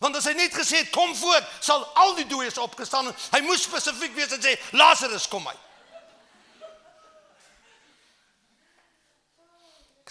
[0.00, 3.28] Want as hy net gesê het kom voort, sal al die dooies opgestaan het.
[3.32, 5.60] Hy moes spesifiek wees en sê Lazarus kom uit.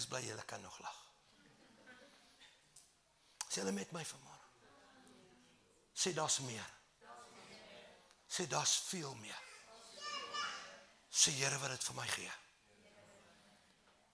[0.03, 0.99] Is bly julle kan nog lag.
[3.47, 4.47] Sê hulle met my vanmôre.
[5.95, 6.69] Sê daar's meer.
[8.27, 9.41] Sê daar's veel meer.
[11.13, 12.31] Sê Here wat dit vir my gee.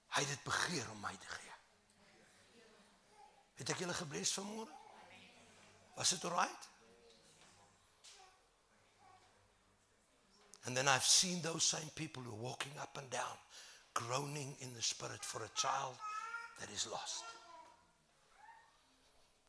[0.10, 1.56] Hy het dit begeer om my te gee.
[3.62, 4.76] Het ek julle gebless vanmôre?
[5.96, 6.68] Was dit alright?
[10.66, 13.38] And then I've seen those same people who are walking up and down
[14.00, 15.96] groaning in the spirit for a child
[16.60, 17.24] that is lost.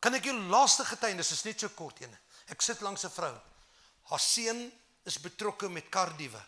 [0.01, 2.13] Kan ek jou laaste getuienis is net so kort een.
[2.49, 3.35] Ek sit langs 'n vrou.
[4.11, 4.73] Haar seun
[5.05, 6.43] is betrokke met kardiewe.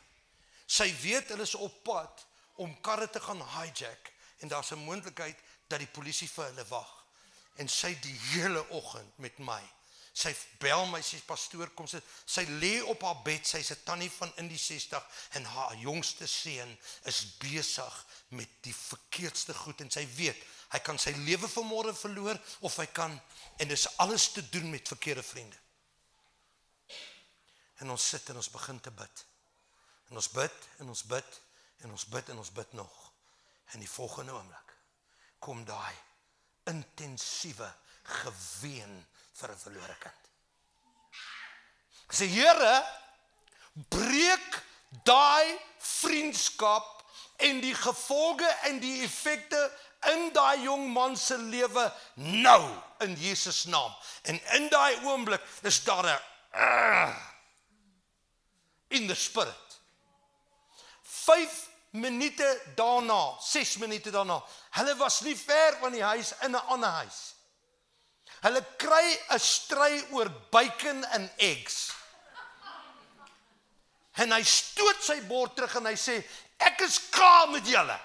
[0.67, 2.25] Sy weet hulle is op pad
[2.57, 5.39] om karre te gaan hijack en daar's 'n moontlikheid
[5.69, 7.05] dat die polisie vir hulle wag.
[7.57, 9.63] En sy die hele oggend met my
[10.13, 11.99] Sy bel my sê pastoor kom sy
[12.29, 15.03] sy lê op haar bed sy's 'n tannie van in die 60
[15.39, 17.95] en haar jongste seun is besig
[18.29, 20.37] met die verkeerdste goed en sy weet
[20.73, 23.21] hy kan sy lewe vanmôre verloor of hy kan
[23.59, 25.57] en dis alles te doen met verkeerde vriende.
[27.81, 29.25] En ons sit en ons begin te bid.
[30.11, 31.41] En ons bid en ons bid
[31.83, 33.13] en ons bid en ons bid nog.
[33.73, 34.77] En die volgende oomblik
[35.43, 35.97] kom daai
[36.71, 37.75] intensiewe
[38.23, 40.23] geween vir 'n verlore kind.
[42.13, 42.85] Sê Here,
[43.89, 44.63] breek
[45.05, 47.03] daai vriendskap
[47.37, 49.61] en die gevolge en die effekte
[50.13, 52.63] in daai jong man se lewe nou
[53.07, 53.95] in Jesus naam.
[54.23, 56.21] En in daai oomblik is daar 'n
[56.55, 57.17] uh,
[58.89, 59.81] in the spirit.
[61.03, 64.43] 5 minute daarna, 6 minute daarna.
[64.71, 67.32] Hulle was nie ver van die huis in 'n ander huis.
[68.43, 71.93] Hulle kry 'n stry oor bacon en eggs.
[74.19, 76.19] En hy stoot sy bord terug en hy sê
[76.59, 77.99] ek is klaar met julle.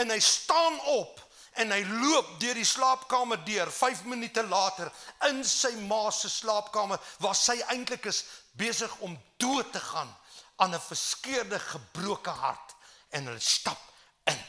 [0.00, 1.20] En hy staan op
[1.58, 4.90] en hy loop deur die slaapkamer deur 5 minute later
[5.28, 8.24] in sy ma se slaapkamer waar sy eintlik is
[8.58, 10.10] besig om dood te gaan
[10.56, 12.74] aan 'n verskeurde gebroke hart
[13.10, 13.80] en hulle stap
[14.24, 14.44] in.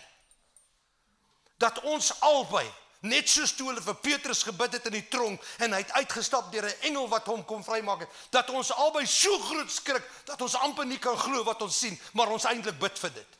[1.58, 2.70] Dat ons albei
[3.02, 6.52] net soos toe hulle vir Petrus gebid het in die tronk en hy het uitgestap
[6.52, 10.42] deur 'n engel wat hom kom vrymaak het, dat ons albei so groot skrik dat
[10.42, 13.38] ons amper nie kan glo wat ons sien, maar ons eintlik bid vir dit.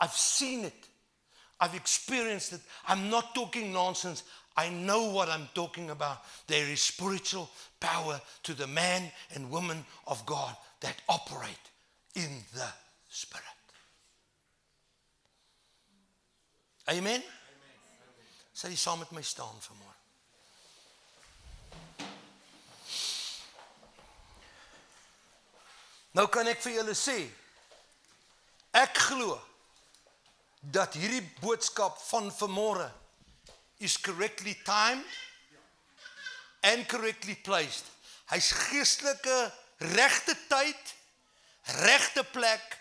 [0.00, 0.88] I've seen it.
[1.60, 2.60] I've experienced it.
[2.88, 4.24] I'm not talking nonsense.
[4.56, 6.18] I know what I'm talking about.
[6.46, 11.70] There is spiritual power to the man and woman of God that operate
[12.14, 12.68] in the
[13.08, 13.61] Spirit.
[16.90, 17.22] Amen.
[18.52, 19.98] Sê jy saam met my staan vanmôre.
[26.12, 27.16] Nou kan ek vir julle sê
[28.76, 29.38] ek glo
[30.74, 32.90] dat hierdie boodskap van vanmôre
[33.80, 35.06] is correctly timed
[36.62, 37.88] and correctly placed.
[38.30, 39.38] Hy's geestelike
[39.96, 40.94] regte tyd,
[41.82, 42.78] regte plek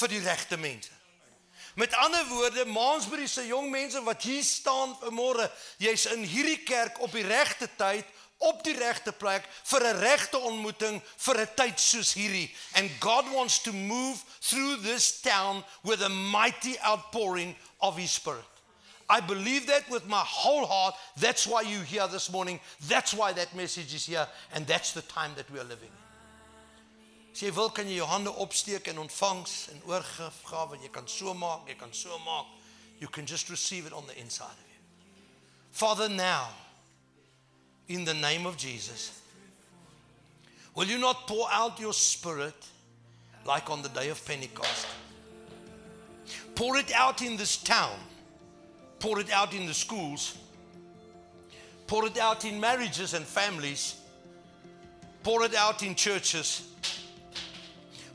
[0.00, 0.99] vir die regte mense.
[1.80, 5.46] Met ander woorde, Maansbury se jong mense wat hier staan vanmôre,
[5.80, 8.04] jy's in hierdie kerk op die regte tyd,
[8.44, 12.52] op die regte plek vir 'n regte ontmoeting vir 'n tyd soos hierdie.
[12.76, 18.52] And God wants to move through this town with a mighty outpouring of his spirit.
[19.08, 20.96] I believe that with my whole heart.
[21.16, 22.60] That's why you're here this morning.
[22.88, 24.28] That's why that message is here.
[24.52, 26.09] And that's the time that we are living in.
[27.32, 30.78] As wil kan jy jou hande opsteek in ontvangs en oorgawe.
[30.82, 32.46] Jy kan so maak, jy kan so maak.
[32.98, 34.80] You can just receive it on the inside of you.
[35.70, 36.48] Father now
[37.88, 39.12] in the name of Jesus
[40.74, 42.66] will you not pour out your spirit
[43.44, 44.86] like on the day of Pentecost?
[46.54, 47.98] Pour it out in this town
[49.00, 50.36] Pour it out in the schools.
[51.86, 53.96] Pour it out in marriages and families.
[55.22, 56.69] Pour it out in churches.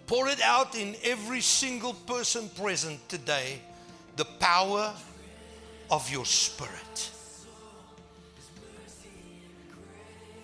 [0.08, 3.60] Pour it out in every single person present today.
[4.18, 4.94] The power
[5.90, 7.12] of your spirit.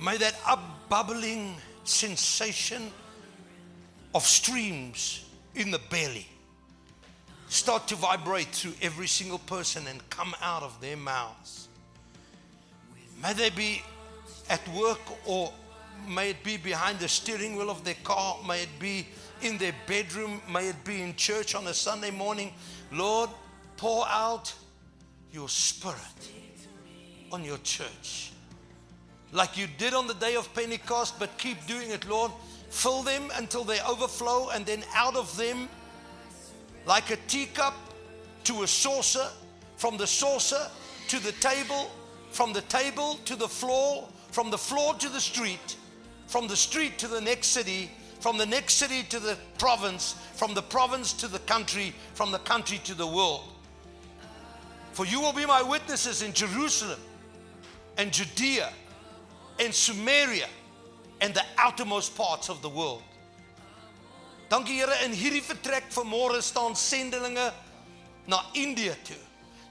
[0.02, 2.92] May that upbubbling sensation
[4.16, 6.28] of streams in the belly
[7.50, 11.68] start to vibrate through every single person and come out of their mouths.
[13.22, 13.84] May they be
[14.50, 15.54] at work or
[16.08, 19.06] may it be behind the steering wheel of their car, may it be
[19.44, 22.54] in their bedroom, may it be in church on a Sunday morning.
[22.92, 23.30] Lord,
[23.78, 24.54] pour out
[25.32, 25.98] your spirit
[27.32, 28.32] on your church.
[29.32, 32.32] Like you did on the day of Pentecost, but keep doing it, Lord.
[32.70, 35.70] Fill them until they overflow, and then out of them,
[36.86, 37.76] like a teacup
[38.46, 39.28] to a saucer,
[39.78, 40.68] from the saucer
[41.08, 41.92] to the table,
[42.32, 45.76] from the table to the floor, from the floor to the street,
[46.28, 47.92] from the street to the next city,
[48.22, 52.38] from the next city to the province, from the province to the country, from the
[52.40, 53.44] country to the world.
[54.94, 57.00] For you will be my witnesses in Jerusalem
[57.98, 58.70] and Judea
[59.60, 60.48] and Samaria
[61.20, 63.02] and the outermost parts of the world.
[64.50, 67.54] Dankie Here in hierdie vertrek vanmôre staan sendelinge
[68.28, 69.18] na Indië toe.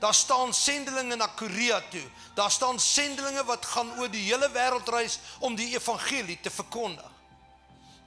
[0.01, 2.03] Daar staan sendelinge na Korea toe.
[2.35, 7.10] Daar staan sendelinge wat gaan oor die hele wêreld reis om die evangelie te verkondig.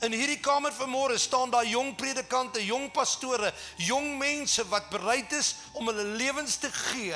[0.04, 5.54] In hierdie kamer vanmôre staan daar jong predikante, jong pastore, jong mense wat bereid is
[5.80, 7.16] om hulle lewens te gee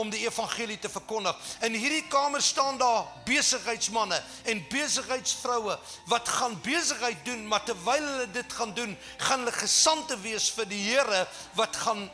[0.00, 1.36] om die evangelie te verkondig.
[1.66, 5.76] In hierdie kamer staan daar besigheidsmense en besigheidsvroue
[6.08, 8.96] wat gaan besigheid doen, maar terwyl hulle dit gaan doen,
[9.26, 11.26] gaan hulle gesande wees vir die Here
[11.58, 12.06] wat gaan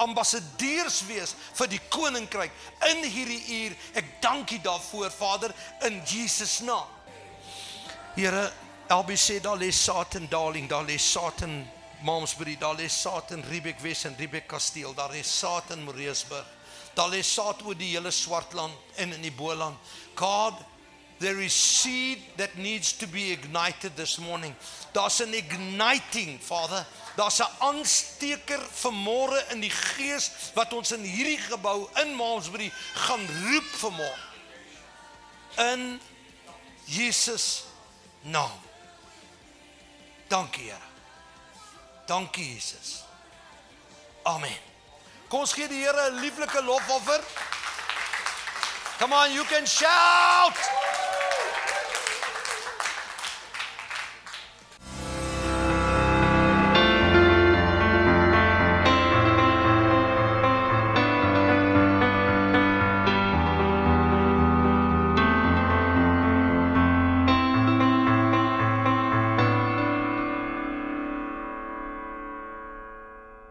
[0.00, 2.50] ambassadeurs wees vir die koninkryk
[2.88, 3.78] in hierdie uur.
[4.00, 5.54] Ek dank U daarvoor, Vader,
[5.86, 6.88] in Jesus naam.
[8.16, 8.48] Here,
[8.90, 11.66] Albie sê daar lê saad in Darling, daar lê saad in
[12.02, 16.46] Malmesbury, daar lê saad in Riebeek Wes en Riebeek Kasteel, daar lê saad in Moreesburg.
[16.94, 19.78] Daar lê saad oor die hele Swartland en in die Boland.
[20.18, 20.58] God,
[21.20, 24.56] there is seed that needs to be ignited this morning.
[24.92, 26.84] Daar's 'n igniting, Father.
[27.16, 33.26] Daar's 'n aansteker vanmôre in die gees wat ons in hierdie gebou in Malmesbury gaan
[33.44, 34.18] roep vanmôre.
[35.56, 36.00] In
[36.86, 37.62] Jesus
[38.22, 38.69] naam.
[40.30, 40.76] Dankie, Here.
[42.06, 43.04] Dankie, Jesus.
[44.22, 44.58] Amen.
[45.28, 47.20] Kom ons gee die Here 'n lieflike lofoffer.
[48.98, 50.54] Come on, you can shout.